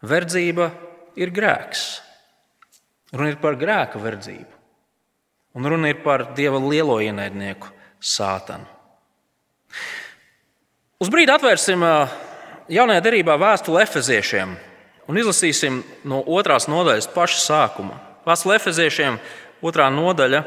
Verdzība 0.00 0.70
ir 1.20 1.32
grēks. 1.34 2.00
Runa 3.12 3.32
ir 3.32 3.40
par 3.42 3.58
grēka 3.58 3.98
verdzību, 4.00 4.58
un 5.58 5.66
runa 5.66 5.90
ir 5.90 5.98
par 6.04 6.28
dieva 6.36 6.60
lielo 6.62 7.00
ienaidnieku, 7.02 7.72
Sātanu. 8.00 8.64
Uz 11.00 11.10
brīdi 11.12 11.32
atvērsim 11.34 11.82
jaunajā 12.70 13.02
derībā 13.04 13.34
vēstuli 13.40 13.82
Efeziešiem 13.82 14.54
un 15.10 15.18
izlasīsim 15.18 15.82
no 16.08 16.20
otrās 16.22 16.68
nodaļas 16.70 17.10
paša 17.12 17.42
sākuma. 17.42 17.98
Vēstule 18.24 18.56
Efeziešiem, 18.60 19.18
otrā 19.64 19.88
nodaļa, 19.92 20.44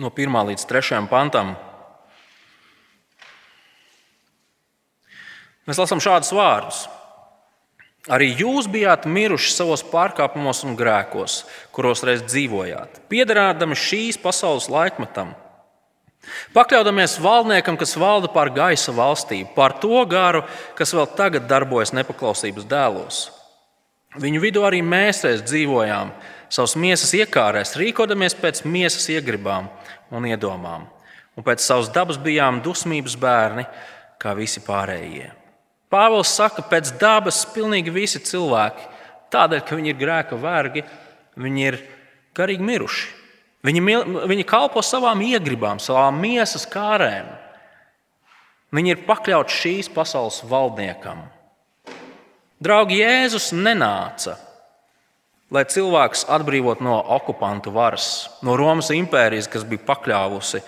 no 0.00 0.12
1 0.14 0.38
līdz 0.52 0.64
3 0.70 1.02
pantam. 1.10 1.56
Mēs 5.66 5.82
lasām 5.82 6.00
šādus 6.02 6.32
vārdus. 6.34 6.86
Arī 8.08 8.30
jūs 8.32 8.64
bijāt 8.70 9.04
miruši 9.04 9.50
savos 9.52 9.82
pārkāpumos 9.84 10.62
un 10.64 10.72
grēkos, 10.78 11.42
kuros 11.74 12.00
reiz 12.06 12.22
dzīvojāt, 12.24 13.02
piederādami 13.12 13.76
šīs 13.76 14.16
pasaules 14.22 14.70
laikmetam. 14.72 15.34
Pakļaudamies 16.54 17.18
valdniekam, 17.20 17.76
kas 17.80 17.92
valda 18.00 18.30
pār 18.32 18.52
gaisa 18.56 18.92
valstību, 18.96 19.52
pār 19.56 19.76
to 19.82 20.00
garu, 20.08 20.42
kas 20.78 20.94
vēl 20.96 21.08
tagad 21.16 21.48
darbojas 21.48 21.92
nepaklausības 21.96 22.68
dēlos. 22.68 23.20
Viņu 24.20 24.40
vidū 24.42 24.64
arī 24.66 24.80
mēs 24.84 25.20
reiz 25.26 25.44
dzīvojām, 25.44 26.14
savas 26.50 26.76
miesas 26.80 27.12
iekārēs, 27.16 27.76
rīkodamies 27.78 28.36
pēc 28.40 28.64
miesas 28.64 29.06
iegribām 29.12 29.68
un 30.10 30.28
iedomām, 30.28 30.88
un 31.36 31.46
pēc 31.46 31.62
savas 31.64 31.92
dabas 31.94 32.20
bijām 32.20 32.62
dusmības 32.64 33.16
bērni, 33.20 33.68
kā 34.20 34.34
visi 34.36 34.64
pārējie. 34.64 35.30
Pāvils 35.90 36.30
saka, 36.30 36.62
pēc 36.62 36.92
dabas 37.00 37.42
pilnīgi 37.50 37.90
visi 37.90 38.20
cilvēki, 38.22 38.84
tādēļ, 39.34 39.62
ka 39.66 39.78
viņi 39.78 39.90
ir 39.90 39.98
grēka 39.98 40.38
vergi, 40.38 40.84
viņi 41.40 41.64
ir 41.66 41.78
garīgi 42.38 42.66
miruši. 42.66 43.08
Viņi, 43.66 43.80
viņi 44.30 44.44
kalpo 44.48 44.80
savām 44.86 45.20
iegribām, 45.26 45.80
savām 45.82 46.16
miesas 46.22 46.62
kārēm. 46.70 47.26
Viņi 48.72 48.94
ir 48.94 49.02
pakļauti 49.04 49.52
šīs 49.52 49.90
pasaules 49.92 50.38
valdniekam. 50.48 51.26
Draugi, 52.62 53.00
Jēzus 53.02 53.50
nenāca, 53.56 54.36
lai 55.52 55.64
cilvēks 55.68 56.26
atbrīvotu 56.30 56.86
no 56.86 57.00
okupantu 57.16 57.72
varas, 57.74 58.30
no 58.46 58.54
Romas 58.56 58.92
impērijas, 58.94 59.48
kas 59.50 59.66
bija 59.66 59.84
pakļāvusi 59.90 60.62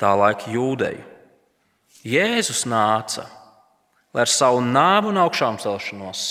tā 0.00 0.14
laika 0.18 0.50
jūdeju. 0.50 1.04
Jēzus 2.08 2.64
nāca 2.66 3.28
lai 4.12 4.24
ar 4.24 4.30
savu 4.30 4.60
nāvu 4.64 5.12
un 5.12 5.20
augšām 5.24 5.58
celšanos 5.62 6.24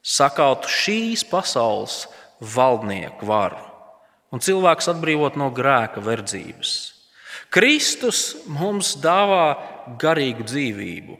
sakautu 0.00 0.70
šīs 0.72 1.24
pasaules 1.28 2.04
valdnieku 2.40 3.28
varu 3.28 3.60
un 4.32 4.40
cilvēks 4.40 4.88
atbrīvot 4.92 5.36
no 5.36 5.50
grēka 5.52 6.00
verdzības. 6.04 6.76
Kristus 7.50 8.20
mums 8.46 8.94
dāvā 9.02 9.56
garīgu 9.98 10.46
dzīvību, 10.46 11.16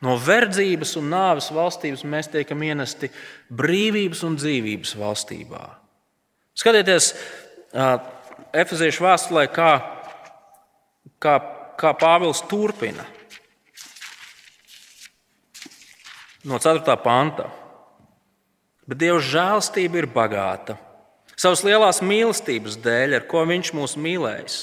No 0.00 0.14
verdzības 0.16 0.94
un 0.96 1.10
nāves 1.12 1.50
valstības 1.52 2.06
mēs 2.08 2.30
tiekam 2.32 2.62
ienesti 2.64 3.10
brīvības 3.52 4.22
un 4.24 4.38
dzīvības 4.40 4.94
valstībā. 4.96 5.64
Skatieties, 6.56 7.12
Efeziešu 8.50 9.04
vēstulē, 9.04 9.44
kā, 9.52 9.72
kā, 11.22 11.34
kā 11.78 11.92
Pāvils 12.00 12.40
turpina 12.48 13.04
no 16.44 16.58
4. 16.62 16.96
panta. 17.04 17.48
Bet 18.88 19.00
Dieva 19.00 19.20
žēlstība 19.22 20.00
ir 20.00 20.10
bagāta. 20.10 20.78
Savas 21.40 21.62
lielās 21.64 22.02
mīlestības 22.04 22.76
dēļ, 22.84 23.20
ar 23.20 23.26
ko 23.30 23.46
Viņš 23.48 23.72
mūs 23.76 23.96
mīlējis 23.96 24.60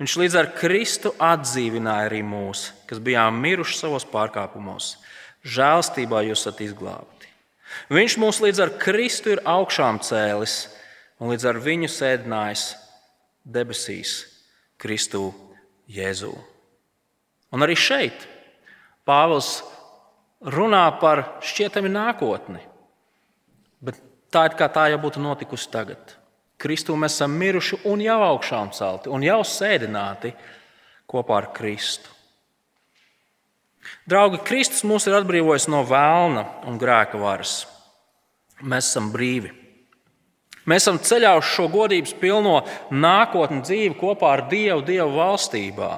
Viņš 0.00 0.14
līdz 0.16 0.36
ar 0.40 0.46
Kristu 0.56 1.10
atdzīvināja 1.20 2.06
arī 2.08 2.22
mūs, 2.24 2.70
kas 2.88 3.02
bijām 3.04 3.36
miruši 3.42 3.76
savos 3.82 4.06
pārkāpumos. 4.08 4.94
Žēlstībā 5.44 6.22
jūs 6.24 6.40
esat 6.40 6.62
izglābti. 6.64 7.28
Viņš 7.92 8.16
mūs 8.22 8.38
līdz 8.40 8.62
ar 8.64 8.72
Kristu 8.80 9.34
ir 9.34 9.42
augšām 9.44 10.00
cēlis 10.00 10.54
un 11.20 11.34
līdz 11.34 11.44
ar 11.52 11.60
viņu 11.60 11.90
sēdinājis 11.92 12.64
debesīs, 13.44 14.14
Kristu 14.80 15.34
Jēzū. 15.92 16.32
Un 17.52 17.66
arī 17.66 17.76
šeit 17.76 18.24
Pāvils 19.04 19.58
runā 20.40 20.84
par 21.00 21.24
šķietami 21.44 21.90
nākotni, 21.92 22.62
bet 23.84 24.00
tā 24.32 24.46
ir 24.48 24.56
kā 24.58 24.70
tā 24.72 24.88
jau 24.92 25.00
būtu 25.02 25.22
notikusi 25.22 25.68
tagad. 25.72 26.16
Kristū 26.60 26.96
mēs 26.96 27.16
esam 27.16 27.36
miruši 27.40 27.80
un 27.88 28.02
jau 28.04 28.18
augšām 28.34 28.72
celti 28.76 29.08
un 29.12 29.24
jau 29.24 29.40
sēdināti 29.46 30.34
kopā 31.08 31.38
ar 31.40 31.52
Kristu. 31.56 32.10
Draugi, 34.08 34.42
Kristus 34.44 34.84
mūs 34.84 35.06
ir 35.08 35.16
atbrīvojis 35.16 35.70
no 35.72 35.80
vēlna 35.88 36.44
un 36.68 36.76
grēka 36.80 37.18
varas. 37.20 37.62
Mēs 38.60 38.90
esam 38.90 39.08
brīvi. 39.12 39.54
Mēs 40.68 40.84
esam 40.84 40.98
ceļā 41.00 41.32
uz 41.38 41.48
šo 41.48 41.66
godības 41.72 42.12
pilno 42.20 42.58
nākotni 42.92 43.62
dzīvi 43.64 43.96
kopā 43.98 44.34
ar 44.36 44.42
Dievu, 44.50 44.82
Dievu 44.84 45.16
valstībā. 45.16 45.92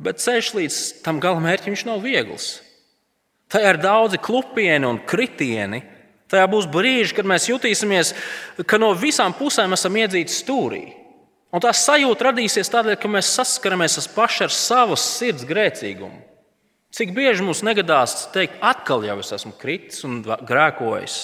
Bet 0.00 0.20
ceļš 0.20 0.50
līdz 0.58 0.80
tam 1.06 1.20
galamērķim 1.24 1.78
nav 1.88 2.04
viegls. 2.04 2.58
Tajā 3.50 3.72
ir 3.74 3.80
daudzi 3.82 4.20
klupieni 4.22 4.86
un 4.86 5.00
kritieni, 5.06 5.82
Tajā 6.30 6.46
būs 6.46 6.68
brīži, 6.70 7.14
kad 7.16 7.26
mēs 7.26 7.48
jutīsimies, 7.50 8.12
ka 8.70 8.78
no 8.78 8.92
visām 8.94 9.34
pusēm 9.34 9.74
esam 9.74 9.96
iedzīti 9.98 10.30
stūrī. 10.30 10.84
Un 11.50 11.62
tā 11.62 11.72
sajūta 11.74 12.28
radīsies 12.28 12.70
tādēļ, 12.70 12.96
ka 13.02 13.10
mēs 13.10 13.32
saskaramies 13.34 14.06
paši 14.14 14.46
ar 14.46 14.54
savas 14.54 15.02
sirds 15.16 15.46
grēcīgumu. 15.48 16.20
Cik 16.94 17.10
bieži 17.14 17.42
mums 17.46 17.64
negadās 17.66 18.28
teikt, 18.34 18.58
atkal 18.62 19.02
jau 19.06 19.18
es 19.22 19.30
esmu 19.34 19.52
kritis 19.58 20.04
un 20.06 20.20
grēkojis. 20.22 21.18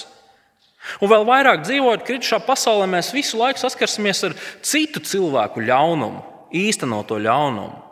Un 1.02 1.10
vēl 1.10 1.26
vairāk 1.26 1.64
dzīvojot 1.66 2.04
kritušā 2.06 2.38
pasaulē, 2.46 2.86
mēs 2.90 3.10
visu 3.14 3.38
laiku 3.38 3.62
saskarsimies 3.62 4.22
ar 4.26 4.36
citu 4.66 5.02
cilvēku 5.02 5.62
ļaunumu, 5.66 6.22
īstenoto 6.54 7.18
ļaunumu. 7.22 7.82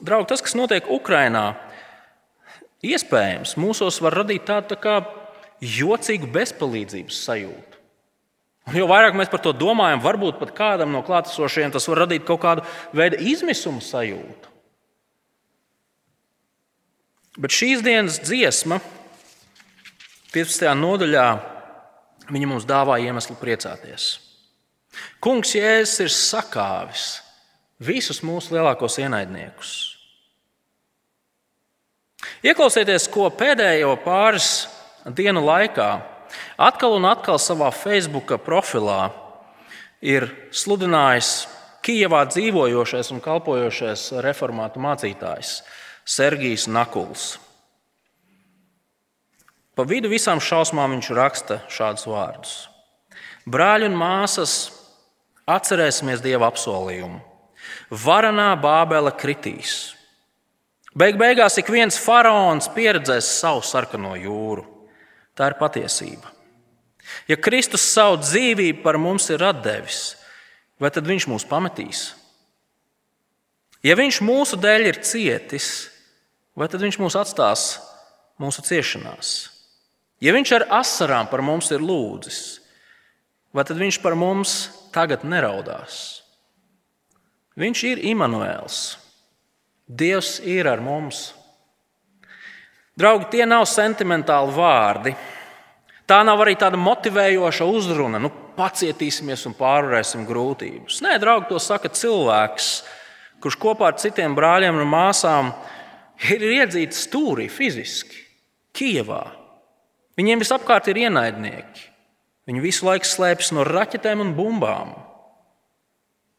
Draugi, 0.00 0.30
tas, 0.30 0.42
kas 0.42 0.54
notiek 0.58 0.86
Ukrajinā, 0.90 1.48
Iespējams, 2.86 3.56
mūsos 3.60 4.00
var 4.00 4.22
radīt 4.22 4.46
tādu 4.48 4.76
tā 4.76 4.94
jocīgu 5.60 6.30
bezpalīdzības 6.32 7.18
sajūtu. 7.26 7.80
Un 8.70 8.76
jo 8.78 8.86
vairāk 8.88 9.16
mēs 9.18 9.30
par 9.32 9.42
to 9.42 9.52
domājam, 9.56 10.02
varbūt 10.04 10.38
pat 10.40 10.52
kādam 10.56 10.92
no 10.94 11.02
klātesošiem 11.04 11.72
tas 11.74 11.88
var 11.90 12.04
radīt 12.04 12.24
kaut 12.28 12.40
kādu 12.44 12.64
veidu 12.96 13.18
izmisuma 13.32 13.82
sajūtu. 13.84 14.48
Bet 17.40 17.54
šīs 17.54 17.82
dienas 17.84 18.18
dziesma, 18.22 18.80
15. 20.34 20.66
nodaļā, 20.78 21.26
viņa 22.30 22.50
mums 22.50 22.66
dāvā 22.68 23.00
iemeslu 23.02 23.36
priecāties. 23.40 24.12
Kungs 25.22 25.54
Jēzus 25.54 26.04
ir 26.04 26.12
sakāvis 26.14 27.06
visus 27.80 28.20
mūsu 28.26 28.54
lielākos 28.56 28.98
ienaidniekus. 29.02 29.89
Ieklausieties, 32.44 33.08
ko 33.12 33.28
pēdējo 33.34 33.94
pāris 34.04 34.68
dienu 35.04 35.42
laikā 35.44 35.90
atkal 36.60 36.96
un 36.96 37.08
atkal 37.10 37.40
savā 37.42 37.70
Facebook 37.74 38.32
profilā 38.44 39.10
ir 40.00 40.30
sludinājis 40.52 41.48
Kijavā 41.80 42.26
dzīvojošais 42.28 43.08
un 43.14 43.22
kalpojošais 43.24 44.10
reformātu 44.20 44.82
mācītājs 44.84 45.62
Sergijs 46.04 46.66
Nakuls. 46.68 47.38
Pa 49.72 49.86
vidu 49.88 50.10
visām 50.12 50.42
šausmām 50.44 50.92
viņš 50.92 51.08
raksta 51.16 51.56
šādus 51.72 52.04
vārdus: 52.04 52.52
Brāļi 53.48 53.88
un 53.88 53.96
māsas, 53.96 54.68
atcerēsimies 55.48 56.20
Dieva 56.20 56.50
apsolījumu. 56.52 57.22
Varanā 57.88 58.52
Bābele 58.60 59.12
kritīs 59.16 59.94
Beig 60.96 61.18
beigās 61.20 61.54
ik 61.60 61.70
viens 61.70 61.98
faraons 62.02 62.66
pieredzēs 62.74 63.28
savu 63.38 63.62
sarkano 63.62 64.16
jūru. 64.18 64.64
Tā 65.38 65.52
ir 65.52 65.58
patiesība. 65.60 66.32
Ja 67.30 67.38
Kristus 67.38 67.84
savu 67.86 68.18
dzīvību 68.20 68.82
par 68.82 68.98
mums 68.98 69.28
ir 69.30 69.42
devis, 69.62 70.16
vai 70.78 70.90
tad 70.90 71.06
viņš 71.06 71.26
mūs 71.30 71.46
pametīs? 71.48 72.14
Ja 73.86 73.96
viņš 73.96 74.20
mūsu 74.20 74.58
dēļ 74.60 74.90
ir 74.90 75.00
cietis, 75.06 75.88
vai 76.52 76.68
tad 76.68 76.82
viņš 76.84 76.98
mūs 77.00 77.16
atstās 77.16 77.80
mūsu 78.40 78.62
ciešanās? 78.66 79.48
Ja 80.20 80.34
viņš 80.36 80.52
ar 80.58 80.66
asarām 80.82 81.30
par 81.30 81.40
mums 81.40 81.70
ir 81.72 81.80
lūdzis, 81.80 82.60
vai 83.56 83.64
tad 83.64 83.80
viņš 83.80 84.02
par 84.02 84.18
mums 84.18 84.68
tagad 84.92 85.24
neraudās? 85.24 86.20
Viņš 87.56 87.84
ir 87.88 88.04
Imants. 88.10 88.99
Dievs 89.90 90.38
ir 90.46 90.68
ar 90.70 90.78
mums. 90.84 91.32
Draugi, 92.94 93.26
tie 93.32 93.46
nav 93.48 93.64
sentimentāli 93.66 94.54
vārdi. 94.54 95.14
Tā 96.06 96.20
nav 96.26 96.42
arī 96.42 96.54
tāda 96.58 96.78
motivējoša 96.78 97.66
uzruna. 97.66 98.20
Nu, 98.22 98.30
pacietīsimies 98.54 99.46
un 99.48 99.56
pārvarēsim 99.58 100.26
grūtības. 100.28 101.00
Nē, 101.02 101.16
draugi, 101.22 101.48
to 101.50 101.58
saka 101.62 101.90
cilvēks, 101.90 102.70
kurš 103.42 103.58
kopā 103.58 103.90
ar 103.90 103.98
citiem 103.98 104.36
brāļiem 104.36 104.78
un 104.78 104.90
māsām 104.90 105.52
ir 106.30 106.44
iedzīts 106.60 107.06
stūrī 107.08 107.48
fiziski, 107.50 108.26
Kijavā. 108.76 109.24
Viņiem 110.18 110.42
visapkārt 110.44 110.86
ir 110.92 111.00
ienaidnieki. 111.08 111.88
Viņi 112.46 112.62
visu 112.62 112.86
laiku 112.86 113.08
slēpjas 113.08 113.50
no 113.56 113.64
raķetēm 113.66 114.22
un 114.22 114.34
bumbām. 114.36 114.92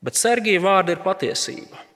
Bet 0.01 0.15
Sergija 0.17 0.61
vārdi 0.63 0.95
ir 0.95 1.03
patiesība. 1.03 1.90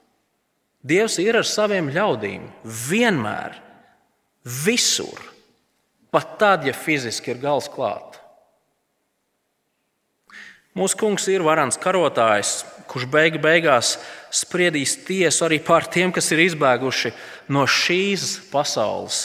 Dievs 0.86 1.16
ir 1.18 1.38
ar 1.40 1.46
saviem 1.48 1.88
ļaudīm 1.90 2.44
vienmēr, 2.62 3.56
visur, 4.46 5.18
pat 6.14 6.36
tad, 6.38 6.66
ja 6.68 6.74
fiziski 6.76 7.32
ir 7.32 7.42
gals 7.42 7.66
klāt. 7.72 8.20
Mūsu 10.76 10.98
kungs 11.00 11.26
ir 11.32 11.42
varants 11.42 11.78
karotājs, 11.80 12.60
kurš 12.86 13.06
beigu 13.10 13.40
beigās 13.42 13.96
spriedīs 14.30 14.94
tiesu 15.06 15.46
arī 15.46 15.58
pār 15.64 15.88
tiem, 15.90 16.12
kas 16.14 16.28
ir 16.36 16.44
izbēguši 16.44 17.14
no 17.50 17.64
šīs 17.66 18.36
pasaules 18.52 19.22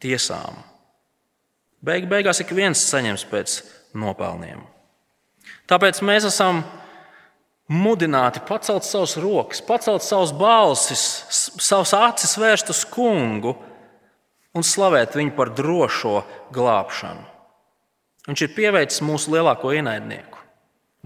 tiesām. 0.00 0.62
Beigu 1.82 2.06
beigās 2.08 2.40
ik 2.40 2.54
viens 2.54 2.78
saņems 2.86 3.26
pēc 3.28 3.56
nopelniem. 3.98 4.62
Tāpēc 5.68 6.00
mēs 6.06 6.28
esam 6.30 6.62
mudināti 7.70 8.42
pacelt 8.48 8.84
savus 8.84 9.16
rokas, 9.20 9.62
pacelt 9.64 10.02
savus 10.02 10.32
balsis, 10.34 11.02
savus 11.30 11.94
acis 11.96 12.36
vērst 12.40 12.72
uz 12.72 12.82
kungu 12.88 13.54
un 14.52 14.66
slavēt 14.66 15.16
viņu 15.16 15.34
par 15.36 15.52
drošo 15.56 16.22
glābšanu. 16.54 17.28
Viņš 18.28 18.44
ir 18.44 18.54
pieveicis 18.54 19.02
mūsu 19.02 19.32
lielāko 19.34 19.72
ienaidnieku. 19.74 20.38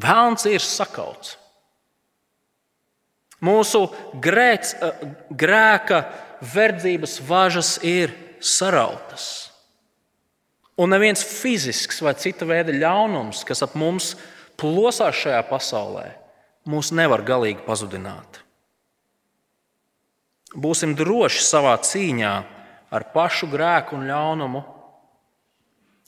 Vēlns 0.02 0.44
ir 0.50 0.60
sakauts. 0.60 1.36
Mūsu 3.40 3.86
grēks, 4.20 4.74
eh, 4.80 5.12
grēka 5.30 6.04
verdzības 6.40 7.20
važas 7.20 7.78
ir 7.84 8.12
sarautas. 8.40 9.50
Un 10.76 10.90
neviens 10.90 11.24
fizisks 11.24 12.02
vai 12.04 12.12
cita 12.14 12.44
veida 12.44 12.72
ļaunums, 12.72 13.44
kas 13.48 13.62
ap 13.62 13.74
mums 13.74 14.14
plosās 14.60 15.16
šajā 15.16 15.40
pasaulē, 15.48 16.10
mūs 16.66 16.92
nevar 16.94 17.22
galīgi 17.26 17.64
pazudināt. 17.66 18.42
Būsim 20.56 20.94
droši 20.96 21.42
savā 21.44 21.74
cīņā 21.84 22.34
ar 22.94 23.06
pašu 23.12 23.48
grēku 23.52 23.96
un 23.98 24.06
ļaunumu. 24.08 24.62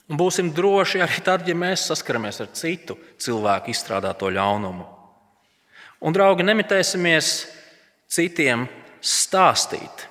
Un 0.09 0.17
būsim 0.17 0.49
droši 0.55 1.03
arī 1.05 1.21
tad, 1.25 1.45
ja 1.45 1.53
mēs 1.53 1.85
saskaramies 1.91 2.39
ar 2.41 2.49
citu 2.57 2.97
cilvēku 3.21 3.69
izstrādāto 3.69 4.31
ļaunumu. 4.33 4.87
Un, 5.99 6.15
draugi, 6.15 6.45
nemitēsimies 6.47 7.33
citiem 8.09 8.65
stāstīt 9.03 10.07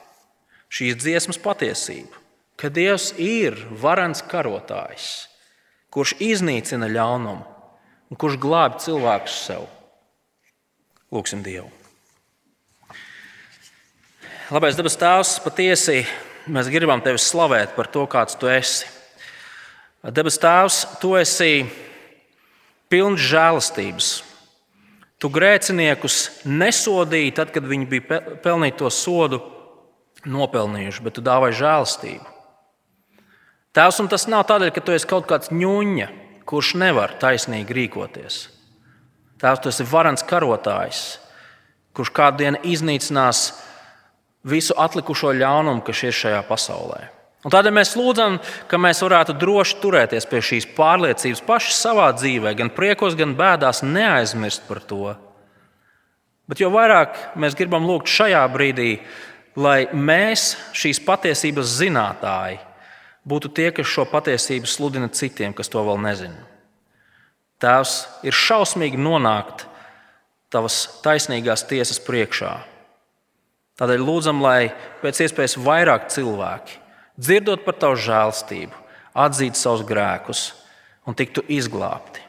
šīs 0.69 0.99
dziesmas 1.01 1.41
patiesību, 1.43 2.13
ka 2.61 2.71
Dievs 2.71 3.11
ir 3.19 3.57
varants 3.81 4.21
karotājs, 4.29 5.27
kurš 5.91 6.15
iznīcina 6.23 6.91
ļaunumu 6.93 7.47
un 8.09 8.21
kurš 8.21 8.39
glābi 8.41 8.85
cilvēkus 8.85 9.41
sev. 9.49 9.67
Lūksim 11.09 11.41
Dievu! 11.41 11.71
Labais 14.53 14.77
dabas 14.77 14.97
Tēvs, 15.01 15.31
patiesi 15.41 16.03
mēs 16.53 16.69
gribam 16.73 17.01
tevi 17.05 17.21
slavēt 17.21 17.73
par 17.77 17.89
to, 17.93 18.03
kāds 18.09 18.37
tu 18.37 18.49
esi. 18.53 18.85
Debes 20.05 20.37
Tēvs, 20.41 20.83
tu 21.01 21.15
esi 21.17 21.65
pilns 22.93 23.25
žēlastības. 23.25 24.11
Tu 25.17 25.33
grēciniekus 25.33 26.19
nesodīji 26.45 27.33
tad, 27.41 27.55
kad 27.57 27.65
viņi 27.65 27.89
bija 27.89 28.21
pelnījuši 28.45 28.79
to 28.85 28.93
sodu, 28.93 29.41
nopelnījuši, 30.29 31.07
bet 31.09 31.17
tu 31.17 31.25
dāvāji 31.25 31.57
žēlastību. 31.63 32.37
Tēvs, 33.73 34.05
un 34.05 34.13
tas 34.13 34.29
nav 34.29 34.45
tādēļ, 34.53 34.75
ka 34.77 34.85
tu 34.85 34.93
esi 34.93 35.09
kaut 35.09 35.25
kāds 35.33 35.57
ņūņa, 35.57 36.13
kurš 36.49 36.77
nevar 36.85 37.17
taisnīgi 37.17 37.81
rīkoties. 37.81 38.58
Tēvs, 39.39 39.63
tu 39.63 39.71
esi 39.71 39.87
varants 39.87 40.25
karotājs, 40.27 41.03
kurš 41.95 42.11
kādu 42.15 42.43
dienu 42.43 42.63
iznīcinās 42.67 43.45
visu 44.49 44.75
atlikušo 44.79 45.31
ļaunumu, 45.37 45.85
kas 45.87 46.03
ir 46.09 46.17
šajā 46.17 46.43
pasaulē. 46.49 47.05
Un 47.47 47.55
tādēļ 47.55 47.75
mēs 47.77 47.95
lūdzam, 47.95 48.41
ka 48.67 48.81
mēs 48.83 48.99
varētu 49.05 49.37
droši 49.39 49.79
turēties 49.79 50.27
pie 50.27 50.41
šīs 50.43 50.67
pārliecības 50.75 51.45
paši 51.47 51.75
savā 51.77 52.09
dzīvē, 52.17 52.57
gan 52.59 52.73
priekos, 52.75 53.15
gan 53.19 53.37
bēdās, 53.39 53.85
neaizmirst 53.87 54.67
par 54.67 54.83
to. 54.83 55.15
Bet 56.51 56.59
jo 56.59 56.73
vairāk 56.75 57.15
mēs 57.39 57.55
gribam 57.55 57.87
lūgt 57.87 58.11
šajā 58.11 58.43
brīdī, 58.51 58.91
lai 59.55 59.87
mēs, 59.95 60.57
šīs 60.75 60.99
patiesības 61.07 61.79
zinātāji, 61.79 62.59
būtu 63.29 63.53
tie, 63.55 63.71
kas 63.77 63.87
šo 63.87 64.09
patiesību 64.11 64.67
sludina 64.67 65.11
citiem, 65.13 65.55
kas 65.55 65.71
to 65.71 65.85
vēl 65.85 66.01
nezina. 66.03 66.48
Tēvs 67.63 67.95
ir 68.27 68.37
šausmīgi 68.37 69.01
nonākt 69.01 69.67
tavas 70.53 71.01
taisnīgās 71.05 71.67
tiesas 71.69 71.99
priekšā. 72.03 72.53
Tādēļ 73.79 74.03
lūdzam, 74.03 74.41
lai 74.43 74.71
pēc 75.03 75.25
iespējas 75.27 75.59
vairāk 75.63 76.09
cilvēki, 76.15 76.79
dzirdot 77.19 77.67
par 77.67 77.79
tavu 77.79 77.99
žēlstību, 78.03 78.75
atzītu 79.15 79.59
savus 79.59 79.85
grēkus 79.87 80.43
un 81.07 81.19
tiktu 81.19 81.45
izglābti. 81.51 82.25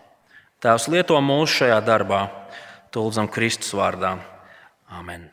Tēvs 0.62 0.90
lieto 0.92 1.18
mūsu 1.24 1.64
šajā 1.64 1.82
darbā, 1.86 2.28
to 2.92 3.06
lūdzam 3.06 3.30
Kristus 3.32 3.74
vārdā. 3.78 4.18
Amen. 4.90 5.30